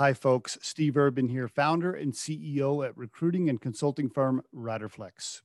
[0.00, 0.56] Hi, folks.
[0.62, 5.40] Steve Urban here, founder and CEO at recruiting and consulting firm Riderflex.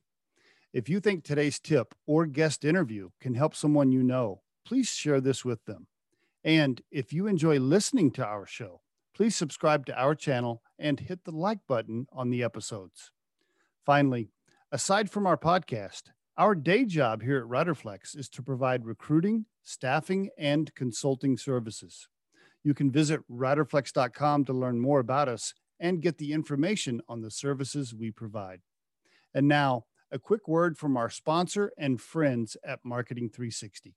[0.72, 5.20] If you think today's tip or guest interview can help someone you know, please share
[5.20, 5.88] this with them.
[6.44, 8.82] And if you enjoy listening to our show,
[9.12, 13.10] please subscribe to our channel and hit the like button on the episodes.
[13.84, 14.30] Finally,
[14.70, 20.30] aside from our podcast, our day job here at Riderflex is to provide recruiting, staffing,
[20.38, 22.06] and consulting services.
[22.64, 27.30] You can visit riderflex.com to learn more about us and get the information on the
[27.30, 28.60] services we provide.
[29.34, 33.94] And now, a quick word from our sponsor and friends at Marketing 360.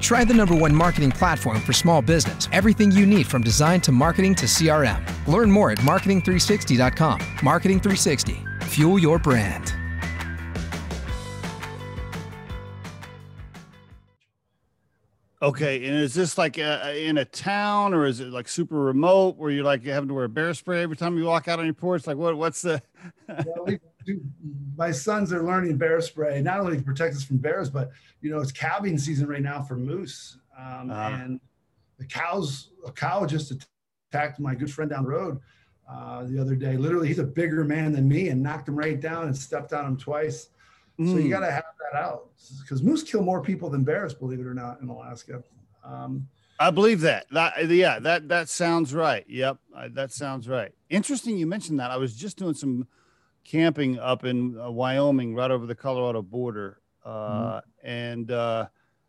[0.00, 2.48] Try the number one marketing platform for small business.
[2.52, 5.04] Everything you need from design to marketing to CRM.
[5.26, 7.20] Learn more at marketing360.com.
[7.42, 8.38] Marketing 360.
[8.62, 9.74] Fuel your brand.
[15.42, 19.38] Okay, and is this like a, in a town, or is it like super remote,
[19.38, 21.72] where you're like having to wear bear spray every time you walk out on your
[21.72, 22.06] porch?
[22.06, 22.36] Like, what?
[22.36, 22.82] What's the?
[23.26, 24.20] well, we do,
[24.76, 28.30] my sons are learning bear spray not only to protect us from bears, but you
[28.30, 31.40] know it's calving season right now for moose, um, uh, and
[31.96, 32.72] the cows.
[32.86, 33.66] A cow just
[34.12, 35.40] attacked my good friend down the road
[35.90, 36.76] uh, the other day.
[36.76, 39.86] Literally, he's a bigger man than me, and knocked him right down and stepped on
[39.86, 40.48] him twice.
[41.06, 41.30] So you mm.
[41.30, 42.28] got to have that out
[42.60, 45.42] because moose kill more people than bears, believe it or not, in Alaska.
[45.82, 47.24] Um, I believe that.
[47.30, 47.68] that.
[47.70, 49.24] Yeah, that that sounds right.
[49.26, 49.56] Yep,
[49.92, 50.72] that sounds right.
[50.90, 51.90] Interesting, you mentioned that.
[51.90, 52.86] I was just doing some
[53.44, 57.88] camping up in uh, Wyoming, right over the Colorado border, uh, mm-hmm.
[57.88, 58.66] and uh,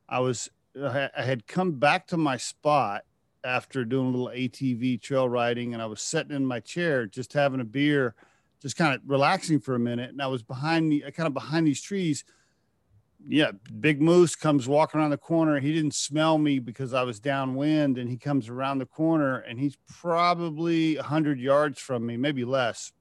[0.07, 0.49] I was
[0.81, 3.03] I had come back to my spot
[3.43, 7.33] after doing a little ATV trail riding, and I was sitting in my chair just
[7.33, 8.15] having a beer
[8.61, 10.11] just kind of relaxing for a minute.
[10.11, 12.23] And I was behind the kind of behind these trees.
[13.27, 15.59] Yeah, big moose comes walking around the corner.
[15.59, 19.59] He didn't smell me because I was downwind, and he comes around the corner, and
[19.59, 22.91] he's probably hundred yards from me, maybe less,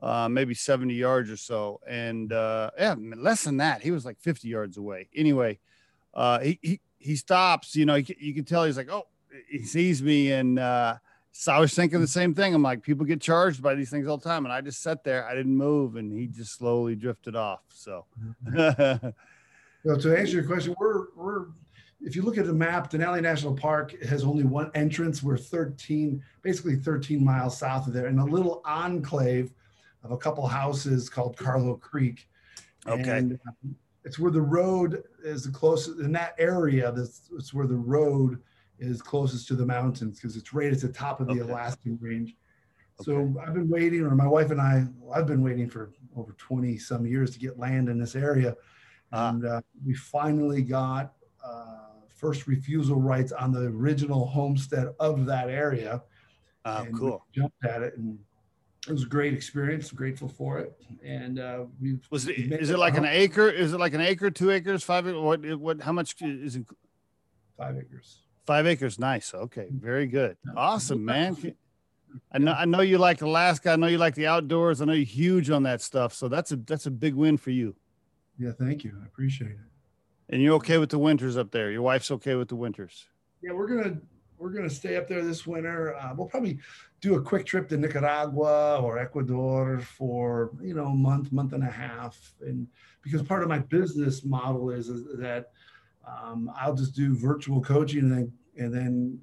[0.00, 1.80] uh, maybe seventy yards or so.
[1.86, 3.82] And uh, yeah, less than that.
[3.82, 5.08] He was like fifty yards away.
[5.14, 5.58] Anyway,
[6.14, 7.76] uh, he he he stops.
[7.76, 9.06] You know, you can tell he's like, oh,
[9.50, 10.96] he sees me, and uh,
[11.32, 12.54] so I was thinking the same thing.
[12.54, 15.04] I'm like, people get charged by these things all the time, and I just sat
[15.04, 15.26] there.
[15.26, 17.60] I didn't move, and he just slowly drifted off.
[17.72, 18.06] So,
[18.54, 18.98] well,
[19.84, 21.46] to answer your question, we're we're
[22.02, 25.22] if you look at the map, Denali National Park has only one entrance.
[25.22, 29.52] We're 13, basically 13 miles south of there, in a little enclave
[30.02, 32.28] of a couple houses called Carlo Creek.
[32.86, 33.18] Okay.
[33.18, 36.90] And um, it's where the road is the closest in that area.
[36.90, 38.40] That's it's where the road
[38.80, 41.52] is closest to the mountains because it's right at the top of the okay.
[41.52, 42.36] Alaskan range.
[43.02, 43.40] So okay.
[43.46, 47.06] I've been waiting, or my wife and I, I've been waiting for over 20 some
[47.06, 48.56] years to get land in this area.
[49.12, 49.30] Ah.
[49.30, 51.14] And uh, we finally got
[51.44, 51.76] uh,
[52.14, 56.02] first refusal rights on the original homestead of that area.
[56.64, 57.24] And cool.
[57.34, 58.18] jumped at it and
[58.86, 59.90] it was a great experience.
[59.90, 60.78] grateful for it.
[61.04, 63.48] And uh, we was it, is it like an acre?
[63.48, 65.06] Is it like an acre, two acres, five?
[65.06, 66.66] What, what, how much is it?
[67.56, 68.20] Five acres.
[68.46, 69.34] Five acres, nice.
[69.34, 70.36] Okay, very good.
[70.56, 71.36] Awesome, man.
[72.32, 73.72] I know I know you like Alaska.
[73.72, 74.80] I know you like the outdoors.
[74.80, 76.12] I know you're huge on that stuff.
[76.14, 77.76] So that's a that's a big win for you.
[78.38, 78.92] Yeah, thank you.
[79.02, 79.58] I appreciate it.
[80.30, 81.70] And you're okay with the winters up there.
[81.70, 83.06] Your wife's okay with the winters.
[83.42, 83.98] Yeah, we're gonna
[84.38, 85.94] we're gonna stay up there this winter.
[85.94, 86.58] Uh, we'll probably
[87.00, 91.62] do a quick trip to Nicaragua or Ecuador for you know a month, month and
[91.62, 92.66] a half, and
[93.02, 95.52] because part of my business model is, is that
[96.06, 99.18] um, I'll just do virtual coaching and then and then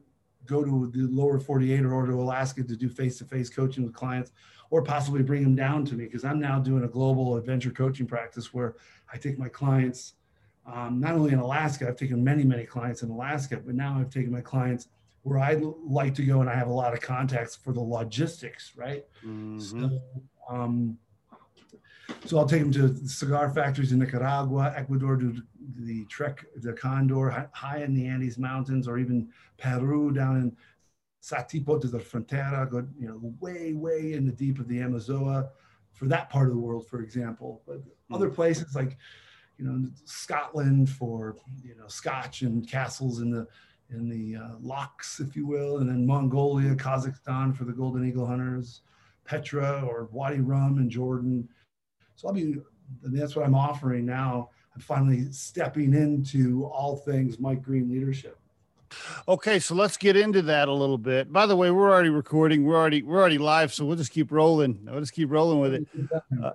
[0.46, 4.32] go to the lower 48 or to Alaska to do face-to-face coaching with clients
[4.70, 8.08] or possibly bring them down to me because I'm now doing a global adventure coaching
[8.08, 8.76] practice where
[9.14, 10.14] I take my clients
[10.68, 14.10] um, not only in Alaska, I've taken many, many clients in Alaska, but now I've
[14.10, 14.90] taken my clients
[15.24, 18.74] where I'd like to go and I have a lot of contacts for the logistics,
[18.76, 19.06] right?
[19.26, 19.60] Mm-hmm.
[19.60, 20.02] So,
[20.50, 20.98] um,
[22.26, 25.42] so I'll take them to cigar factories in Nicaragua, Ecuador, to
[25.76, 30.58] the Trek the Condor high in the Andes Mountains, or even Peru down in
[31.22, 35.50] Satipo to the Frontera, go you know way way in the deep of the Amazoa
[35.94, 37.62] for that part of the world, for example.
[37.68, 38.16] But mm.
[38.16, 38.98] other places like
[39.58, 43.48] you know Scotland for you know Scotch and castles in the
[43.90, 48.26] in the uh, lochs, if you will, and then Mongolia, Kazakhstan for the golden eagle
[48.26, 48.82] hunters,
[49.26, 51.48] Petra or Wadi Rum in Jordan.
[52.16, 52.58] So I'll be,
[53.04, 54.50] that's what I'm offering now.
[54.80, 58.38] Finally stepping into all things Mike Green leadership.
[59.28, 61.32] Okay, so let's get into that a little bit.
[61.32, 62.64] By the way, we're already recording.
[62.64, 64.80] We're already we're already live, so we'll just keep rolling.
[64.84, 65.88] We'll just keep rolling with it.
[66.42, 66.52] Uh,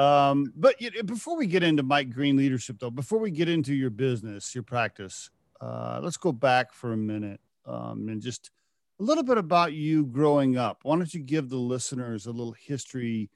[0.00, 0.74] um, but
[1.04, 4.64] before we get into Mike Green leadership, though, before we get into your business, your
[4.64, 5.30] practice,
[5.60, 8.50] uh, let's go back for a minute um, and just
[8.98, 10.80] a little bit about you growing up.
[10.82, 13.30] Why don't you give the listeners a little history,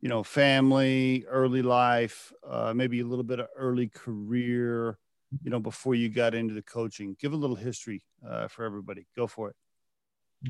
[0.00, 4.98] you know, family, early life, uh, maybe a little bit of early career,
[5.42, 7.16] you know, before you got into the coaching.
[7.20, 9.06] Give a little history uh, for everybody.
[9.16, 9.56] Go for it.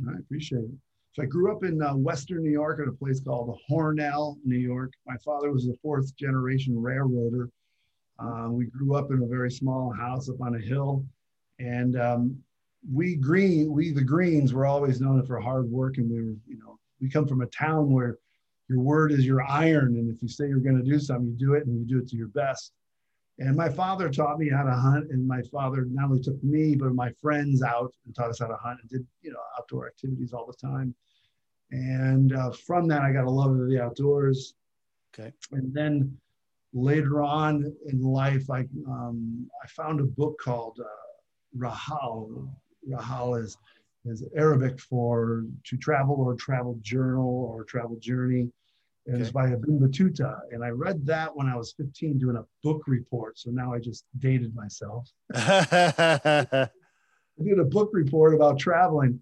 [0.07, 0.71] I appreciate it.
[1.13, 4.59] So I grew up in uh, Western New York at a place called Hornell, New
[4.59, 4.93] York.
[5.07, 7.49] My father was a fourth generation railroader.
[8.19, 11.05] Uh, we grew up in a very small house up on a hill,
[11.61, 12.37] and um,
[12.93, 16.59] we green, we the Greens were always known for hard work, and we were, you
[16.59, 18.19] know, we come from a town where
[18.69, 21.47] your word is your iron, and if you say you're going to do something, you
[21.47, 22.73] do it, and you do it to your best.
[23.39, 26.75] And my father taught me how to hunt, and my father not only took me
[26.75, 29.87] but my friends out and taught us how to hunt and did you know outdoor
[29.87, 30.95] activities all the time.
[31.71, 34.55] And uh, from that, I got a love of the outdoors.
[35.15, 35.33] Okay.
[35.53, 36.17] And then
[36.73, 40.89] later on in life, I um, I found a book called uh,
[41.57, 42.49] Rahal.
[42.89, 43.57] Rahal is
[44.05, 48.51] is Arabic for to travel or travel journal or travel journey.
[49.09, 49.23] And okay.
[49.23, 50.39] it's by Ibn Battuta.
[50.53, 53.39] And I read that when I was 15 doing a book report.
[53.39, 55.11] So now I just dated myself.
[55.35, 56.69] I
[57.43, 59.19] did a book report about traveling.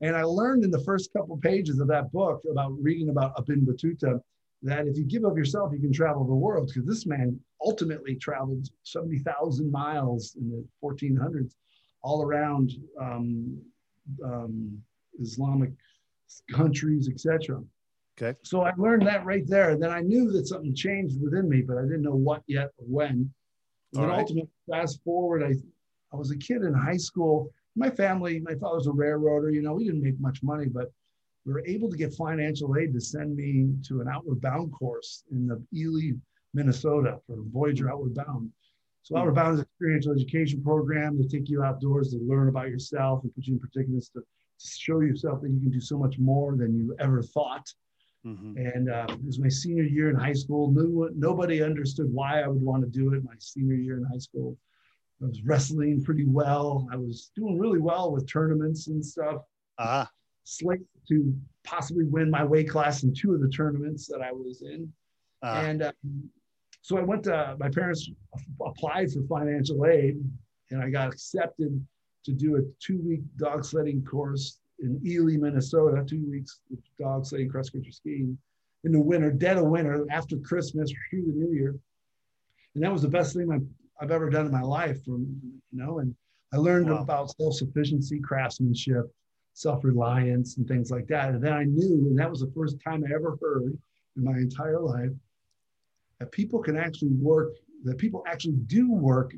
[0.00, 3.66] And I learned in the first couple pages of that book about reading about Ibn
[3.66, 4.22] Battuta
[4.62, 6.68] that if you give up yourself, you can travel the world.
[6.68, 11.56] Because this man ultimately traveled 70,000 miles in the 1400s
[12.02, 13.60] all around um,
[14.24, 14.80] um,
[15.20, 15.72] Islamic
[16.50, 17.62] countries, etc.
[18.20, 18.38] Okay.
[18.42, 19.70] So I learned that right there.
[19.70, 22.70] And then I knew that something changed within me, but I didn't know what yet
[22.76, 23.32] or when.
[23.94, 24.18] And right.
[24.20, 25.54] ultimately, fast forward, I,
[26.12, 27.50] I was a kid in high school.
[27.76, 29.50] My family, my father's a railroader.
[29.50, 30.92] You know, we didn't make much money, but
[31.46, 35.24] we were able to get financial aid to send me to an outward bound course
[35.32, 36.12] in the Ely,
[36.52, 37.92] Minnesota for Voyageur hmm.
[37.92, 38.50] Outward Bound.
[39.02, 39.20] So hmm.
[39.20, 43.22] Outward Bound is an experiential education program to take you outdoors to learn about yourself
[43.22, 44.24] and put you in predicaments to, to
[44.78, 47.66] show yourself that you can do so much more than you ever thought.
[48.26, 48.56] Mm-hmm.
[48.56, 50.70] And uh, it was my senior year in high school.
[50.70, 54.18] No, nobody understood why I would want to do it my senior year in high
[54.18, 54.56] school.
[55.22, 56.86] I was wrestling pretty well.
[56.92, 59.42] I was doing really well with tournaments and stuff.
[59.78, 60.02] Ah.
[60.02, 60.06] Uh-huh.
[60.44, 61.34] Slated to
[61.64, 64.90] possibly win my weight class in two of the tournaments that I was in.
[65.42, 65.60] Uh-huh.
[65.60, 66.30] And um,
[66.82, 68.10] so I went to, my parents
[68.64, 70.18] applied for financial aid
[70.70, 71.84] and I got accepted
[72.24, 77.26] to do a two week dog sledding course in Ely, Minnesota, two weeks of dog
[77.26, 78.38] sledding, cross country skiing
[78.84, 81.74] in the winter, dead of winter, after Christmas, through the new year.
[82.74, 83.58] And that was the best thing I,
[84.02, 85.04] have ever done in my life.
[85.04, 86.14] From, you know, and
[86.52, 86.98] I learned wow.
[86.98, 89.12] about self sufficiency, craftsmanship,
[89.52, 91.30] self reliance, and things like that.
[91.30, 93.76] And then I knew, and that was the first time I ever heard
[94.16, 95.10] in my entire life
[96.18, 97.52] that people can actually work,
[97.84, 99.34] that people actually do work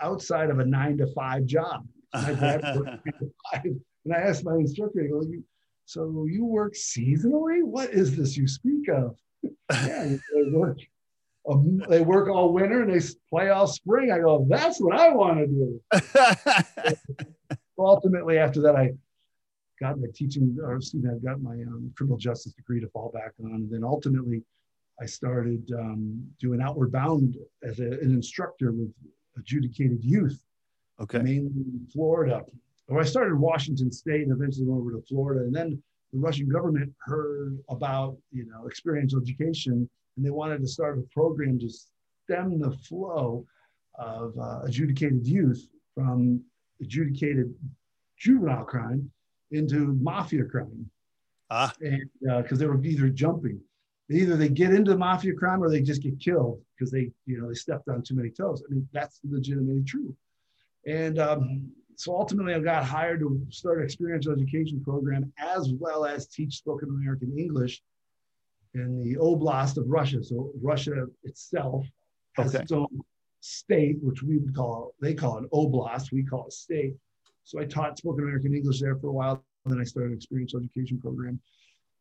[0.00, 1.86] outside of a nine to five job.
[2.14, 3.08] My dad worked
[3.52, 3.64] five
[4.04, 5.22] and I asked my instructor, I go,
[5.84, 7.62] so you work seasonally?
[7.62, 9.16] What is this you speak of?
[9.70, 10.78] yeah, they work.
[11.48, 14.12] Um, they work all winter and they play all spring.
[14.12, 15.80] I go, that's what I want to do.
[17.78, 18.92] ultimately, after that, I
[19.80, 23.10] got my teaching, or excuse me, I got my um, criminal justice degree to fall
[23.12, 23.52] back on.
[23.52, 24.42] And then ultimately,
[25.00, 28.92] I started um, doing outward bound as a, an instructor with
[29.36, 30.40] adjudicated youth,
[31.00, 32.44] okay, mainly in Florida
[32.92, 35.44] or I started Washington State and eventually went over to Florida.
[35.44, 40.68] And then the Russian government heard about, you know, experiential education, and they wanted to
[40.68, 43.46] start a program to stem the flow
[43.94, 46.42] of uh, adjudicated youth from
[46.82, 47.54] adjudicated
[48.18, 49.10] juvenile crime
[49.52, 50.90] into mafia crime.
[51.50, 51.72] Ah.
[51.80, 53.58] And because uh, they were either jumping,
[54.10, 57.48] either they get into mafia crime or they just get killed because they, you know,
[57.48, 58.62] they stepped on too many toes.
[58.68, 60.14] I mean, that's legitimately true.
[60.86, 66.04] And um, so ultimately, I got hired to start an experiential education program as well
[66.04, 67.82] as teach spoken American English
[68.74, 70.22] in the Oblast of Russia.
[70.22, 71.86] So Russia itself
[72.34, 72.62] has okay.
[72.62, 72.88] its own
[73.40, 76.94] state, which we would call they call an oblast, we call a state.
[77.44, 79.44] So I taught spoken American English there for a while.
[79.66, 81.40] Then I started an experiential education program,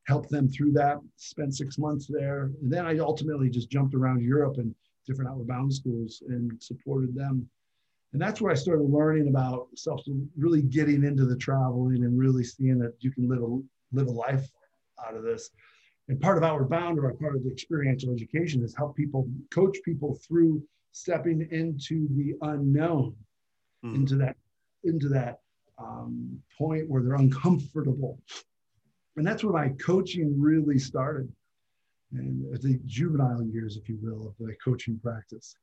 [0.07, 0.97] helped them through that.
[1.17, 4.73] Spent six months there, and then I ultimately just jumped around Europe and
[5.05, 7.49] different outward bound schools and supported them
[8.13, 10.01] and that's where I started learning about self,
[10.37, 13.61] really getting into the traveling and really seeing that you can live a
[13.93, 14.49] live a life
[15.05, 15.49] out of this.
[16.09, 19.77] And part of Outward Bound or part of the experiential education is help people coach
[19.85, 23.15] people through stepping into the unknown,
[23.83, 23.95] mm.
[23.95, 24.35] into that
[24.83, 25.39] into that
[25.77, 28.19] um, point where they're uncomfortable.
[29.15, 31.31] And that's where my coaching really started,
[32.11, 35.55] and the juvenile years, if you will, of the coaching practice.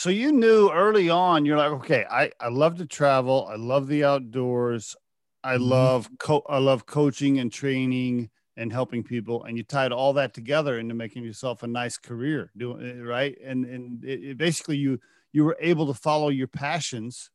[0.00, 3.46] So you knew early on, you're like, okay, I, I love to travel.
[3.50, 4.96] I love the outdoors.
[5.44, 5.64] I mm-hmm.
[5.64, 10.32] love co- I love coaching and training and helping people, and you tied all that
[10.32, 13.36] together into making yourself a nice career, doing it eh, right.
[13.44, 14.98] And and it, it basically you
[15.34, 17.28] you were able to follow your passions,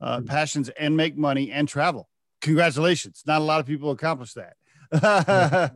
[0.00, 0.28] uh, mm-hmm.
[0.28, 2.08] passions, and make money and travel.
[2.40, 3.22] Congratulations!
[3.26, 4.54] Not a lot of people accomplish that.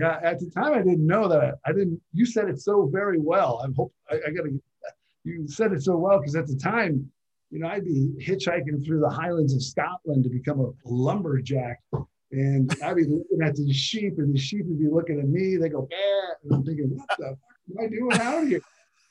[0.00, 1.56] yeah, at the time I didn't know that.
[1.66, 2.00] I didn't.
[2.14, 3.60] You said it so very well.
[3.62, 4.58] I'm hope I, I got to.
[5.26, 7.10] You said it so well because at the time
[7.50, 11.80] you know, I'd be hitchhiking through the highlands of Scotland to become a lumberjack.
[12.32, 15.56] And I'd be looking at these sheep, and these sheep would be looking at me.
[15.56, 16.34] They go, yeah.
[16.42, 17.38] And I'm thinking, what the fuck
[17.70, 18.60] am I doing out here?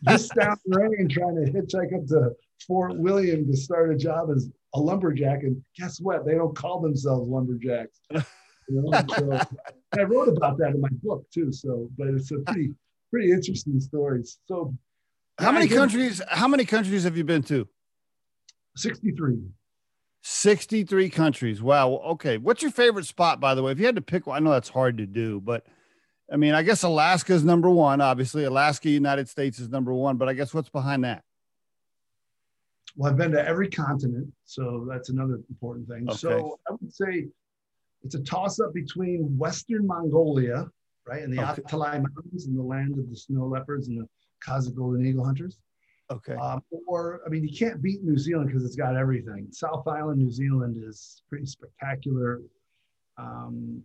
[0.07, 2.31] Just down rain trying to hitchhike up to
[2.67, 5.43] Fort William to start a job as a lumberjack.
[5.43, 6.25] And guess what?
[6.25, 7.99] They don't call themselves lumberjacks.
[8.67, 8.99] You know?
[9.15, 9.39] so
[9.95, 11.51] I wrote about that in my book too.
[11.51, 12.73] So, but it's a pretty,
[13.11, 14.23] pretty interesting story.
[14.47, 14.73] So,
[15.37, 16.21] how many countries?
[16.29, 17.67] How many countries have you been to?
[18.77, 19.37] 63.
[20.21, 21.61] 63 countries.
[21.61, 22.01] Wow.
[22.05, 22.37] Okay.
[22.37, 23.71] What's your favorite spot, by the way?
[23.71, 25.65] If you had to pick one, I know that's hard to do, but
[26.31, 28.01] I mean, I guess Alaska is number one.
[28.01, 31.23] Obviously, Alaska, United States is number one, but I guess what's behind that?
[32.95, 36.07] Well, I've been to every continent, so that's another important thing.
[36.09, 36.17] Okay.
[36.17, 37.27] So I would say
[38.03, 40.67] it's a toss up between Western Mongolia,
[41.05, 41.61] right, and the okay.
[41.71, 44.07] Altai Mountains and the land of the snow leopards and the
[44.45, 45.59] Kazakh golden eagle hunters.
[46.11, 46.35] Okay.
[46.35, 49.47] Um, or, I mean, you can't beat New Zealand because it's got everything.
[49.51, 52.41] South Island, New Zealand is pretty spectacular.
[53.17, 53.81] Um,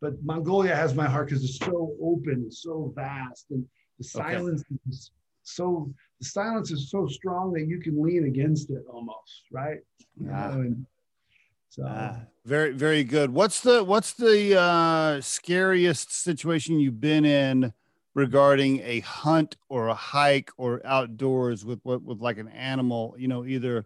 [0.00, 3.64] but Mongolia has my heart because it's so open, so vast, and
[3.98, 4.78] the silence okay.
[4.88, 5.10] is
[5.42, 9.78] so the silence is so strong that you can lean against it almost, right?
[10.20, 10.52] Yeah.
[10.52, 10.86] and
[11.68, 13.30] so ah, very, very good.
[13.30, 17.72] What's the what's the uh, scariest situation you've been in?
[18.14, 23.26] Regarding a hunt or a hike or outdoors with what with like an animal you
[23.26, 23.84] know either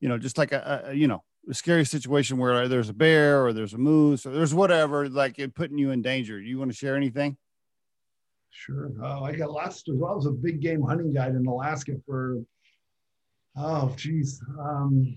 [0.00, 3.42] you know just like a, a, you know a scary situation where there's a bear
[3.42, 6.38] or there's a moose or there's whatever like it putting you in danger.
[6.38, 7.38] You want to share anything?
[8.50, 8.92] Sure.
[9.02, 12.38] Oh i got lots to i was a big game hunting guide in alaska for
[13.56, 15.16] oh geez um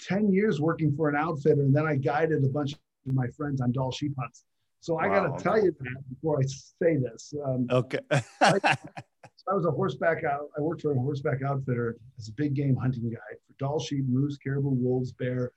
[0.00, 2.78] 10 years working for an outfitter and then i guided a bunch of
[3.14, 4.44] my friends on Dall sheep hunts
[4.80, 7.34] so I got to tell you that before I say this.
[7.44, 7.98] Um, okay.
[8.10, 10.48] I, I, was a horseback out.
[10.56, 14.04] I worked for a horseback outfitter as a big game hunting guide for Dall sheep,
[14.08, 15.52] moose, caribou, wolves, bear,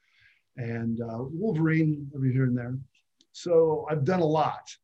[0.57, 2.77] and uh, wolverine every here and there.
[3.31, 4.75] So I've done a lot.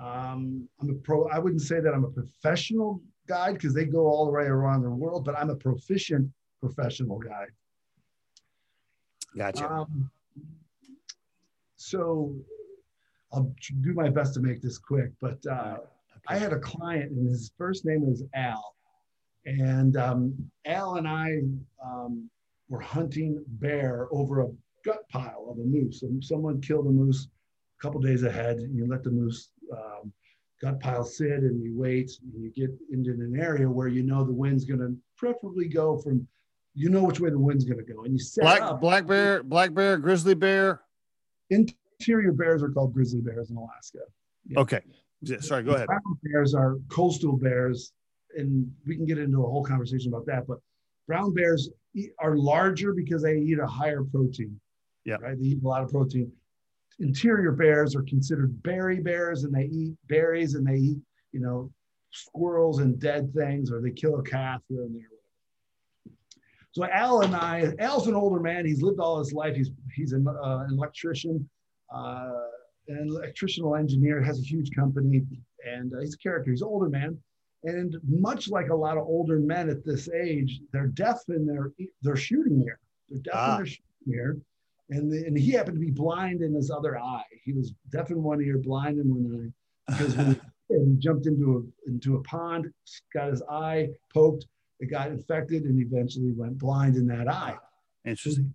[0.00, 1.28] Um, I'm a pro.
[1.28, 4.82] I wouldn't say that I'm a professional guide because they go all the way around
[4.82, 6.30] the world, but I'm a proficient
[6.60, 7.48] professional guide.
[9.36, 9.70] Gotcha.
[9.70, 10.10] Um,
[11.76, 12.34] so
[13.32, 15.82] I'll do my best to make this quick, but uh, okay.
[16.28, 18.74] I had a client and his first name was Al.
[19.46, 20.34] And um,
[20.66, 21.40] Al and I
[21.84, 22.28] um,
[22.68, 24.48] were hunting bear over a
[24.84, 26.02] gut pile of a moose.
[26.02, 27.28] And someone killed a moose
[27.78, 30.12] a couple days ahead, and you let the moose um,
[30.60, 34.24] gut pile sit and you wait and you get into an area where you know
[34.24, 36.26] the wind's going to preferably go from,
[36.74, 38.04] you know which way the wind's going to go.
[38.04, 38.80] And you set black, up.
[38.80, 40.82] Black bear, black bear, grizzly bear.
[41.50, 41.66] In,
[41.98, 43.98] interior bears are called grizzly bears in Alaska.
[44.46, 44.60] Yeah.
[44.60, 44.80] Okay.
[45.20, 45.86] Yeah, sorry, go ahead.
[45.86, 47.92] Brown bears are coastal bears,
[48.36, 50.46] and we can get into a whole conversation about that.
[50.46, 50.58] But
[51.06, 51.70] brown bears
[52.20, 54.60] are larger because they eat a higher protein.
[55.04, 55.16] Yeah.
[55.20, 55.38] Right.
[55.38, 56.30] They eat a lot of protein.
[57.00, 60.98] Interior bears are considered berry bears, and they eat berries and they eat,
[61.32, 61.70] you know,
[62.10, 66.14] squirrels and dead things, or they kill a calf here and there.
[66.72, 68.64] So Al and I, Al's an older man.
[68.64, 69.56] He's lived all his life.
[69.56, 71.48] He's he's an, uh, an electrician
[71.94, 72.32] uh,
[72.88, 75.24] an electrical engineer, has a huge company,
[75.64, 76.50] and uh, he's a character.
[76.50, 77.18] He's an older man,
[77.64, 81.72] and much like a lot of older men at this age, they're deaf in their
[82.02, 82.78] their shooting ear.
[83.08, 83.52] They're deaf ah.
[83.52, 84.38] in their shooting ear,
[84.90, 87.22] and the, and he happened to be blind in his other eye.
[87.44, 89.52] He was deaf in one ear, blind in one
[89.88, 92.72] eye, because when he, he jumped into a into a pond,
[93.12, 94.46] got his eye poked,
[94.80, 97.56] it got infected, and eventually went blind in that eye.
[98.04, 98.54] Interesting.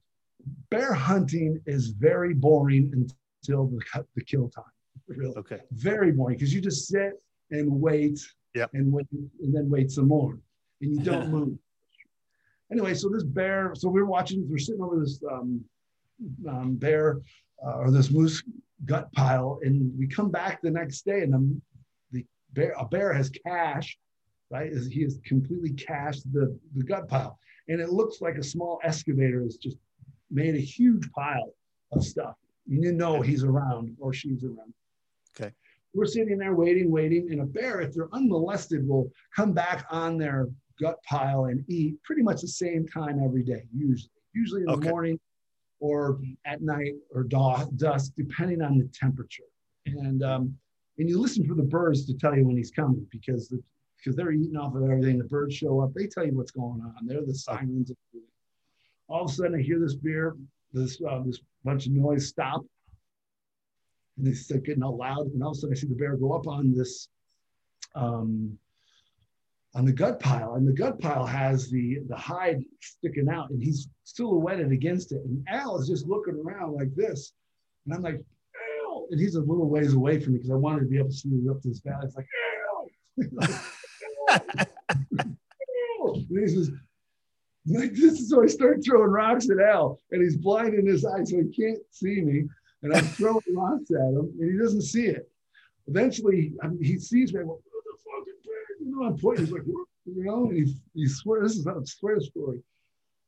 [0.70, 2.92] Bear hunting is very boring
[3.44, 4.64] till the, the kill time.
[5.08, 5.36] Really.
[5.36, 5.60] Okay.
[5.72, 7.14] Very boring because you just sit
[7.52, 8.20] and wait
[8.56, 8.70] yep.
[8.74, 10.40] and wait and then wait some more
[10.82, 11.58] and you don't move.
[12.72, 15.64] Anyway, so this bear, so we are watching, we're sitting over this um,
[16.48, 17.20] um, bear
[17.66, 18.44] uh, or this moose
[18.86, 21.62] gut pile, and we come back the next day, and the,
[22.12, 24.00] the bear, a bear has cached,
[24.50, 24.72] right?
[24.92, 29.44] He has completely cached the, the gut pile, and it looks like a small excavator
[29.44, 29.78] has just
[30.32, 31.54] made a huge pile
[31.92, 32.36] of stuff
[32.66, 34.74] you know he's around or she's around.
[35.36, 35.52] Okay.
[35.94, 40.18] We're sitting there waiting, waiting, and a bear, if they're unmolested, will come back on
[40.18, 40.48] their
[40.82, 44.10] gut pile and eat pretty much the same time every day, usually.
[44.34, 44.86] Usually in okay.
[44.86, 45.20] the morning
[45.80, 49.44] or at night or dusk, depending on the temperature.
[49.86, 50.58] And um,
[50.98, 53.62] and you listen for the birds to tell you when he's coming because the,
[53.98, 55.18] because they're eating off of everything.
[55.18, 57.06] The birds show up, they tell you what's going on.
[57.06, 57.92] They're the sirens.
[59.08, 60.36] All of a sudden, I hear this beer,
[60.74, 62.66] this uh, this bunch of noise stop,
[64.18, 65.28] and they start getting all loud.
[65.28, 67.08] And all of a sudden, I see the bear go up on this
[67.96, 68.58] um,
[69.76, 73.62] on the gut pile, and the gut pile has the the hide sticking out, and
[73.62, 75.22] he's silhouetted against it.
[75.24, 77.34] And Al is just looking around like this,
[77.86, 78.24] and I'm like,
[78.86, 81.10] Al, and he's a little ways away from me because I wanted to be able
[81.10, 82.06] to see him up this valley.
[82.06, 82.28] It's like,
[82.70, 82.90] Al.
[85.20, 86.72] and he says,
[87.66, 91.06] like this is so I start throwing rocks at Al, and he's blind in his
[91.06, 92.44] eyes, so he can't see me.
[92.82, 95.30] And I'm throwing rocks at him, and he doesn't see it.
[95.88, 97.42] Eventually, I mean, he sees me.
[97.42, 97.60] I go,
[98.80, 99.46] you know, I'm pointing.
[99.46, 99.88] He's like, what?
[100.06, 102.60] you know, he, he swears, this is not a swear story.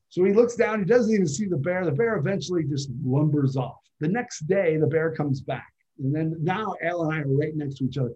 [0.09, 1.85] So he looks down, he doesn't even see the bear.
[1.85, 3.79] The bear eventually just lumbers off.
[3.99, 5.71] The next day, the bear comes back.
[5.99, 8.13] And then now Al and I are right next to each other.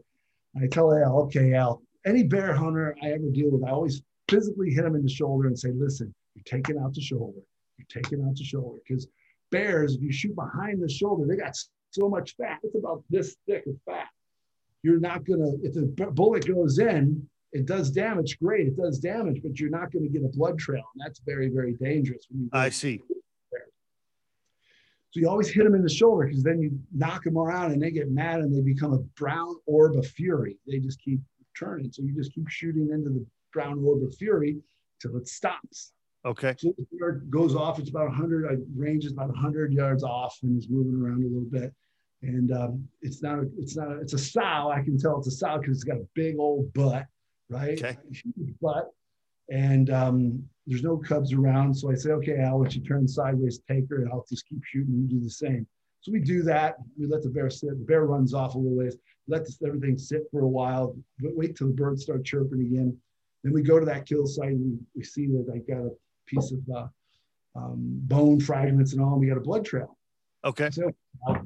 [0.61, 4.71] I tell Al, okay, Al, any bear hunter I ever deal with, I always physically
[4.71, 7.39] hit him in the shoulder and say, listen, you're taking out the shoulder.
[7.77, 8.79] You're taking out the shoulder.
[8.87, 9.07] Because
[9.51, 11.55] bears, if you shoot behind the shoulder, they got
[11.91, 12.59] so much fat.
[12.63, 14.07] It's about this thick of fat
[14.83, 18.99] you're not going to, if the bullet goes in, it does damage, great, it does
[18.99, 20.83] damage, but you're not going to get a blood trail.
[20.93, 22.27] And that's very, very dangerous.
[22.53, 23.01] I see.
[25.11, 27.81] So you always hit them in the shoulder because then you knock them around and
[27.81, 30.57] they get mad and they become a brown orb of fury.
[30.67, 31.19] They just keep
[31.57, 31.91] turning.
[31.91, 34.57] So you just keep shooting into the brown orb of fury
[35.01, 35.93] till it stops.
[36.25, 36.55] Okay.
[36.57, 37.79] So the goes off.
[37.79, 41.27] It's about 100, I range is about 100 yards off and is moving around a
[41.27, 41.73] little bit
[42.21, 44.71] and um, it's not a, it's not a, it's a sow.
[44.71, 47.05] I can tell it's a sow because it's got a big old butt,
[47.49, 47.81] right?
[47.81, 47.97] Okay.
[48.11, 48.89] Huge butt,
[49.49, 51.73] and um, there's no cubs around.
[51.73, 54.63] So I say, okay, Al, why you turn sideways, take her, and I'll just keep
[54.65, 55.07] shooting.
[55.09, 55.65] You do the same.
[56.01, 56.75] So we do that.
[56.97, 57.69] We let the bear sit.
[57.69, 58.97] The bear runs off a little ways.
[59.27, 60.95] Let this, everything sit for a while.
[61.19, 62.97] But wait till the birds start chirping again.
[63.43, 65.91] Then we go to that kill site and we, we see that I got a
[66.27, 66.87] piece of uh,
[67.55, 69.13] um, bone fragments and all.
[69.13, 69.97] And we got a blood trail.
[70.45, 70.69] Okay.
[70.71, 70.91] So
[71.27, 71.39] uh,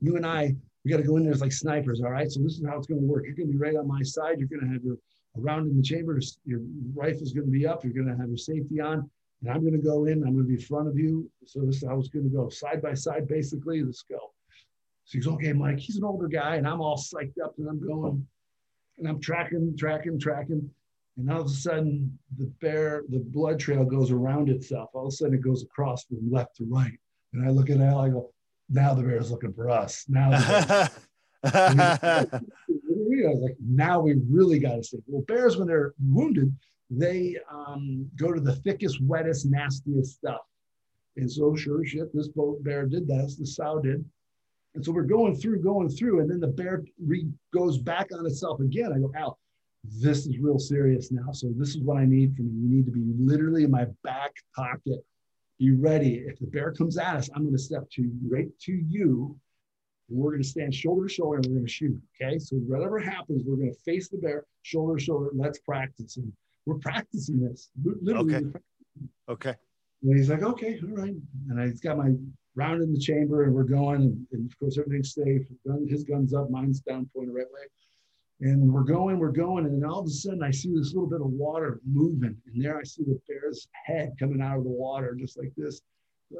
[0.00, 0.54] you and I,
[0.84, 2.02] we got to go in there as like snipers.
[2.02, 2.30] All right.
[2.30, 3.24] So this is how it's going to work.
[3.24, 4.38] You're going to be right on my side.
[4.38, 4.96] You're going to have your
[5.38, 6.18] around in the chamber.
[6.44, 6.60] Your
[6.94, 7.84] rifle's going to be up.
[7.84, 9.08] You're going to have your safety on.
[9.42, 10.24] And I'm going to go in.
[10.24, 11.30] I'm going to be in front of you.
[11.46, 13.82] So this is how it's going to go side by side, basically.
[13.82, 14.32] Let's go.
[15.04, 15.78] So he's okay, Mike.
[15.78, 18.26] He's an older guy, and I'm all psyched up, and I'm going,
[18.98, 20.70] and I'm tracking, tracking, tracking.
[21.16, 24.90] And all of a sudden, the bear, the blood trail goes around itself.
[24.94, 26.98] All of a sudden, it goes across from left to right.
[27.32, 28.32] And I look at Al, I go,
[28.68, 30.04] now the bear's looking for us.
[30.08, 30.88] Now I
[31.44, 34.98] was like, now we really got to stay.
[35.06, 36.56] Well, bears, when they're wounded,
[36.90, 40.40] they um, go to the thickest, wettest, nastiest stuff.
[41.16, 43.34] And so, sure shit, this boat bear did that.
[43.38, 44.04] The sow did.
[44.74, 48.26] And so we're going through, going through, and then the bear re- goes back on
[48.26, 48.92] itself again.
[48.92, 49.38] I go, Al,
[49.84, 51.32] this is real serious now.
[51.32, 52.62] So this is what I need from you.
[52.62, 55.04] You need to be literally in my back pocket
[55.58, 56.24] be ready.
[56.26, 59.36] If the bear comes at us, I'm going to step to right to you.
[60.08, 62.00] And we're going to stand shoulder to shoulder and we're going to shoot.
[62.20, 62.38] Okay.
[62.38, 65.30] So whatever happens, we're going to face the bear shoulder to shoulder.
[65.32, 66.16] Let's practice.
[66.16, 66.32] And
[66.66, 67.70] we're practicing this.
[67.82, 68.34] Literally.
[68.34, 68.58] Okay.
[69.28, 69.54] Okay.
[70.02, 71.14] And he's like, okay, all right.
[71.48, 72.10] And I got my
[72.56, 74.02] round in the chamber and we're going.
[74.02, 75.42] And, and of course, everything's safe.
[75.88, 77.62] His gun's up, mine's down, pointed right way.
[78.40, 81.08] And we're going, we're going, and then all of a sudden I see this little
[81.08, 84.70] bit of water moving, and there I see the bear's head coming out of the
[84.70, 85.80] water, just like this.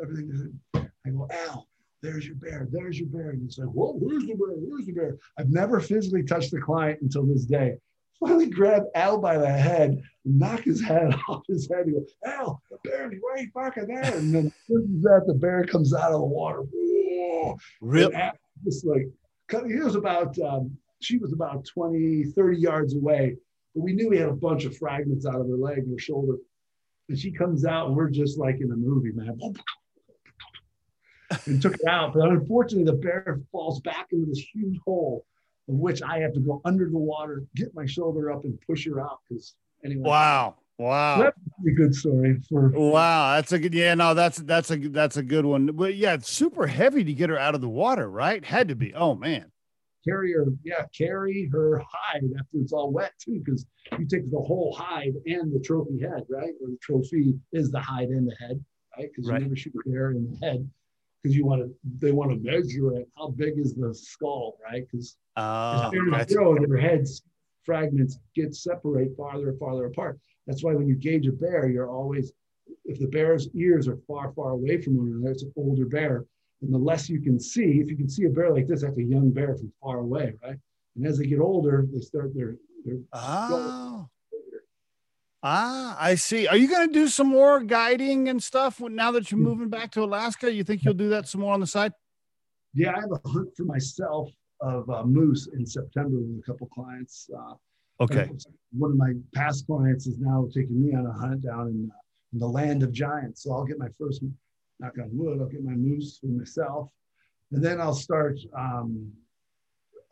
[0.03, 0.59] Everything.
[0.75, 1.69] I go, Al,
[2.03, 3.31] there's your bear, there's your bear.
[3.31, 4.55] And he's like, Whoa, where's the bear?
[4.57, 5.17] Where's the bear?
[5.39, 7.77] I've never physically touched the client until this day.
[8.21, 11.87] Finally grab Al by the head, knock his head off his head.
[11.87, 14.17] He goes, Al, the bear, right back in there.
[14.17, 16.63] And then that the bear comes out of the water.
[16.73, 17.59] Whoa.
[17.81, 18.13] Rip.
[18.65, 19.09] Just like,
[19.67, 23.37] he was about um, she was about 20, 30 yards away.
[23.75, 25.99] But we knew we had a bunch of fragments out of her leg and her
[25.99, 26.37] shoulder.
[27.09, 29.39] And she comes out, and we're just like in a movie, man.
[31.47, 32.15] and took it out.
[32.15, 35.27] But unfortunately, the bear falls back into this huge hole,
[35.69, 38.87] of which I have to go under the water, get my shoulder up, and push
[38.87, 39.19] her out.
[39.29, 40.09] Because anyway.
[40.09, 40.57] Wow.
[40.77, 41.39] Wow, that's
[41.69, 42.69] a good story for.
[42.71, 43.73] Wow, that's a good.
[43.73, 45.67] Yeah, no, that's that's a that's a good one.
[45.67, 48.45] But yeah, it's super heavy to get her out of the water, right?
[48.45, 48.93] Had to be.
[48.93, 49.53] Oh man
[50.07, 53.67] carry her, yeah, carry her hide after it's all wet too, because
[53.99, 56.53] you take the whole hide and the trophy head, right?
[56.61, 58.63] Or the trophy is the hide and the head,
[58.97, 59.09] right?
[59.11, 59.41] Because right.
[59.41, 60.69] you never shoot a bear in the head
[61.23, 63.09] because you want to, they want to measure it.
[63.17, 64.85] How big is the skull, right?
[64.91, 67.23] Because uh, as grow, their heads
[67.65, 70.19] fragments get separate farther and farther apart.
[70.47, 72.33] That's why when you gauge a bear, you're always
[72.85, 76.25] if the bear's ears are far, far away from one another, it's an older bear.
[76.65, 78.97] And the less you can see, if you can see a bear like this, that's
[78.99, 80.57] a young bear from far away, right?
[80.97, 84.09] And as they get older, they start their their oh.
[85.47, 86.47] Ah, I see.
[86.47, 89.91] Are you going to do some more guiding and stuff now that you're moving back
[89.91, 90.51] to Alaska?
[90.51, 91.93] You think you'll do that some more on the side?
[92.73, 94.31] Yeah, I have a hunt for myself
[94.63, 97.29] of uh, moose in September with a couple clients.
[97.37, 97.55] Uh,
[98.01, 98.31] okay.
[98.73, 101.99] One of my past clients is now taking me on a hunt down in, uh,
[102.33, 103.43] in the land of giants.
[103.43, 104.25] So I'll get my first,
[104.81, 106.89] knock on wood, I'll get my moose for myself.
[107.53, 109.13] And then I'll start um,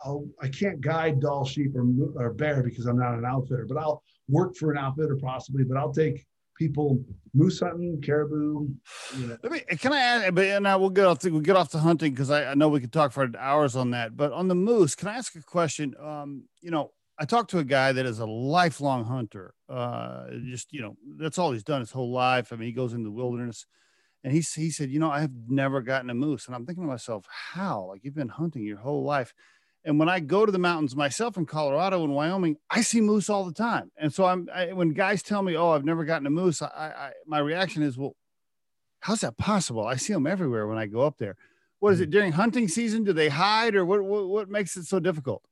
[0.05, 3.79] I'll, I can't guide Dall sheep or, or bear because I'm not an outfitter, but
[3.79, 6.27] I'll work for an outfitter possibly, but I'll take
[6.59, 7.03] people
[7.35, 8.68] moose hunting, caribou.
[9.16, 9.38] You know.
[9.42, 11.79] Let me, can I ask, but now we'll get off, the, we'll get off the
[11.79, 14.55] hunting because I, I, know we could talk for hours on that, but on the
[14.55, 15.94] moose, can I ask a question?
[16.03, 19.55] Um, you know, I talked to a guy that is a lifelong hunter.
[19.68, 22.53] Uh, just, you know, that's all he's done his whole life.
[22.53, 23.66] I mean, he goes into the wilderness
[24.25, 26.47] and he, he said, you know, I have never gotten a moose.
[26.47, 27.87] And I'm thinking to myself, how?
[27.89, 29.35] Like you've been hunting your whole life.
[29.85, 33.29] And when I go to the mountains myself in Colorado and Wyoming, I see moose
[33.29, 33.91] all the time.
[33.97, 36.67] And so I'm I, when guys tell me, "Oh, I've never gotten a moose," I,
[36.69, 38.15] I my reaction is, "Well,
[39.01, 39.85] how's that possible?
[39.85, 41.37] I see them everywhere when I go up there."
[41.81, 42.11] What is it mm-hmm.
[42.13, 43.03] during hunting season?
[43.03, 44.05] Do they hide, or what?
[44.05, 45.43] What, what makes it so difficult?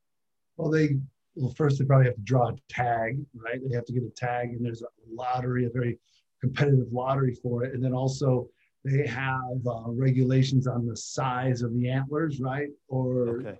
[0.57, 0.91] Well, they
[1.35, 3.59] well first they probably have to draw a tag, right?
[3.69, 5.99] They have to get a tag, and there's a lottery, a very
[6.41, 8.49] competitive lottery for it, and then also
[8.85, 12.69] they have uh, regulations on the size of the antlers, right?
[12.89, 13.49] Or okay.
[13.49, 13.59] okay.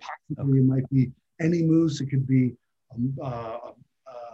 [0.57, 2.01] it might be any moose.
[2.01, 2.53] It could be
[3.21, 3.71] a, uh,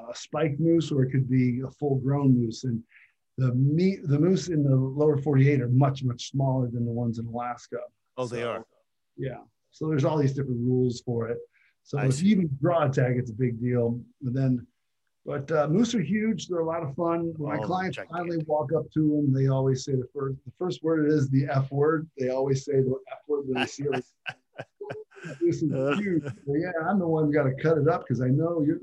[0.09, 2.63] a spike moose, or it could be a full-grown moose.
[2.63, 2.81] And
[3.37, 7.19] the meat, the moose in the lower 48 are much, much smaller than the ones
[7.19, 7.77] in Alaska.
[8.17, 8.65] Oh, so, they are.
[9.17, 9.39] Yeah.
[9.71, 11.37] So there's all these different rules for it.
[11.83, 12.27] So I if see.
[12.27, 13.99] you even draw a tag, it's a big deal.
[14.23, 14.65] And then
[15.27, 16.47] but uh, moose are huge.
[16.47, 17.33] They're a lot of fun.
[17.35, 20.53] When my oh, clients finally walk up to them, they always say the first the
[20.57, 22.09] first word is the F word.
[22.17, 24.05] They always say the F word when they see it.
[25.41, 26.23] this is huge.
[26.45, 28.79] Well, yeah, I'm the one who got to cut it up because I know you're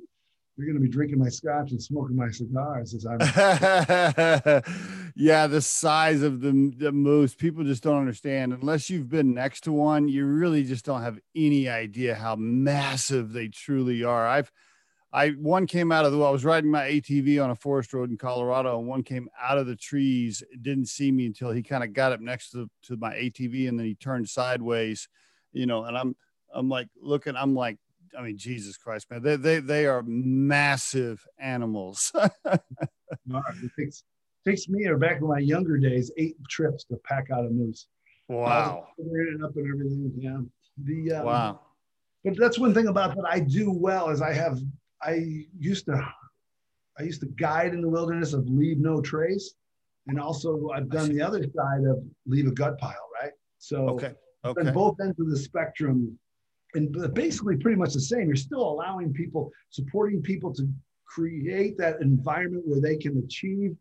[0.59, 3.19] you're going to be drinking my scotch and smoking my cigars as I'm.
[5.17, 8.53] yeah, the size of the, the moose, people just don't understand.
[8.53, 13.33] Unless you've been next to one, you really just don't have any idea how massive
[13.33, 14.29] they truly are.
[14.29, 14.53] I've
[15.15, 18.11] I one came out of the I was riding my ATV on a forest road
[18.11, 20.43] in Colorado, and one came out of the trees.
[20.61, 23.79] Didn't see me until he kind of got up next to, to my ATV, and
[23.79, 25.09] then he turned sideways,
[25.53, 25.85] you know.
[25.85, 26.17] And I'm
[26.53, 27.37] I'm like looking.
[27.37, 27.79] I'm like,
[28.19, 32.11] I mean, Jesus Christ, man, they they they are massive animals.
[32.45, 32.61] it
[33.79, 34.03] takes
[34.45, 37.87] takes me or back in my younger days eight trips to pack out a moose.
[38.27, 38.89] Wow.
[38.89, 40.13] Up and everything.
[40.17, 40.39] Yeah.
[40.83, 41.61] The um, wow.
[42.25, 44.59] But that's one thing about that I do well is I have
[45.05, 46.07] I used to
[46.99, 49.55] I used to guide in the wilderness of leave no trace,
[50.07, 53.33] and also I've done the other side of leave a gut pile, right?
[53.59, 54.13] So okay,
[54.45, 54.71] okay.
[54.71, 56.19] both ends of the spectrum,
[56.75, 58.29] and basically pretty much the same.
[58.29, 60.69] You're still allowing people, supporting people to
[61.05, 63.77] create that environment where they can achieve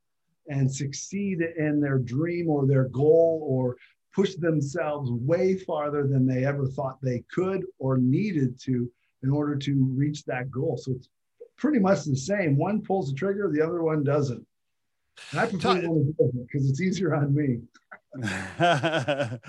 [0.50, 3.78] and succeed in their dream or their goal or
[4.14, 8.92] push themselves way farther than they ever thought they could or needed to
[9.24, 10.78] in order to reach that goal.
[10.78, 11.10] So it's
[11.58, 12.58] pretty much the same.
[12.58, 14.46] One pulls the trigger, the other one doesn't.
[15.32, 17.60] And I prefer because it's easier on me.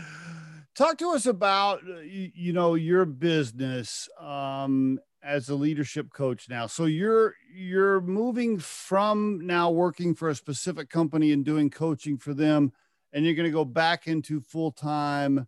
[0.75, 6.49] Talk to us about uh, you, you know your business um, as a leadership coach
[6.49, 6.67] now.
[6.67, 12.35] So you're you're moving from now working for a specific company and doing coaching for
[12.35, 12.73] them,
[13.13, 15.47] and you're going to go back into full time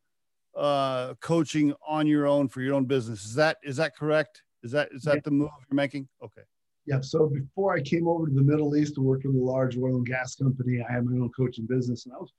[0.57, 3.25] uh, coaching on your own for your own business.
[3.25, 4.43] Is that is that correct?
[4.63, 5.21] Is that is that yeah.
[5.25, 6.09] the move you're making?
[6.23, 6.43] Okay.
[6.87, 7.01] Yeah.
[7.01, 9.97] So before I came over to the Middle East to work with a large oil
[9.97, 12.33] and gas company, I had my own coaching business, and I was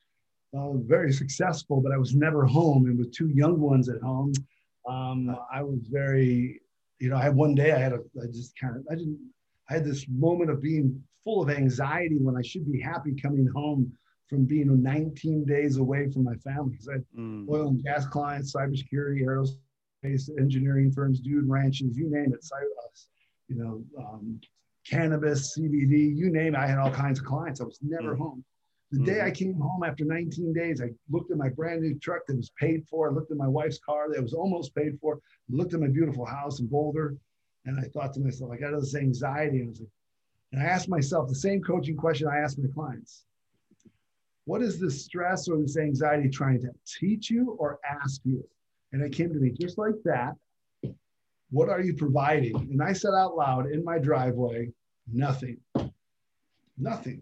[0.54, 1.82] uh, very successful.
[1.82, 4.34] But I was never home, and with two young ones at home,
[4.88, 6.62] um, I was very,
[7.00, 9.20] you know, I had one day I had a, I just kind of, I didn't,
[9.70, 13.48] I had this moment of being full of anxiety when I should be happy coming
[13.54, 13.92] home
[14.28, 17.48] from being 19 days away from my family because I had mm.
[17.50, 22.46] oil and gas clients, cybersecurity, aerospace, engineering firms, dude ranches, you name it,
[23.48, 24.40] you know, um,
[24.90, 26.58] cannabis, CBD, you name it.
[26.58, 27.62] I had all kinds of clients.
[27.62, 28.18] I was never mm.
[28.18, 28.44] home.
[28.92, 29.06] The mm.
[29.06, 32.36] day I came home after 19 days, I looked at my brand new truck that
[32.36, 33.10] was paid for.
[33.10, 35.16] I looked at my wife's car that was almost paid for.
[35.16, 37.16] I looked at my beautiful house in Boulder,
[37.66, 39.60] and I thought to myself, I got this anxiety.
[39.60, 39.90] And I was like,
[40.54, 43.26] and I asked myself the same coaching question I asked my clients
[44.48, 48.42] what is this stress or this anxiety trying to teach you or ask you?
[48.94, 50.36] And it came to me just like that.
[51.50, 52.56] What are you providing?
[52.56, 54.72] And I said out loud in my driveway,
[55.12, 55.58] nothing.
[56.78, 57.22] Nothing.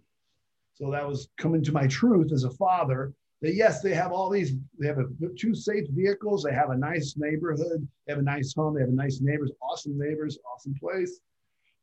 [0.76, 3.12] So that was coming to my truth as a father
[3.42, 6.78] that yes, they have all these, they have a, two safe vehicles, they have a
[6.78, 10.76] nice neighborhood, they have a nice home, they have a nice neighbors, awesome neighbors, awesome
[10.80, 11.22] place.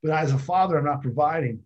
[0.04, 1.58] But as a father, I'm not providing.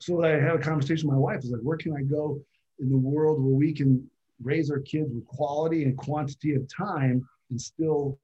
[0.00, 1.36] So I had a conversation with my wife.
[1.36, 2.42] I was like, where can I go
[2.80, 4.08] in the world where we can
[4.42, 8.18] raise our kids with quality and quantity of time and still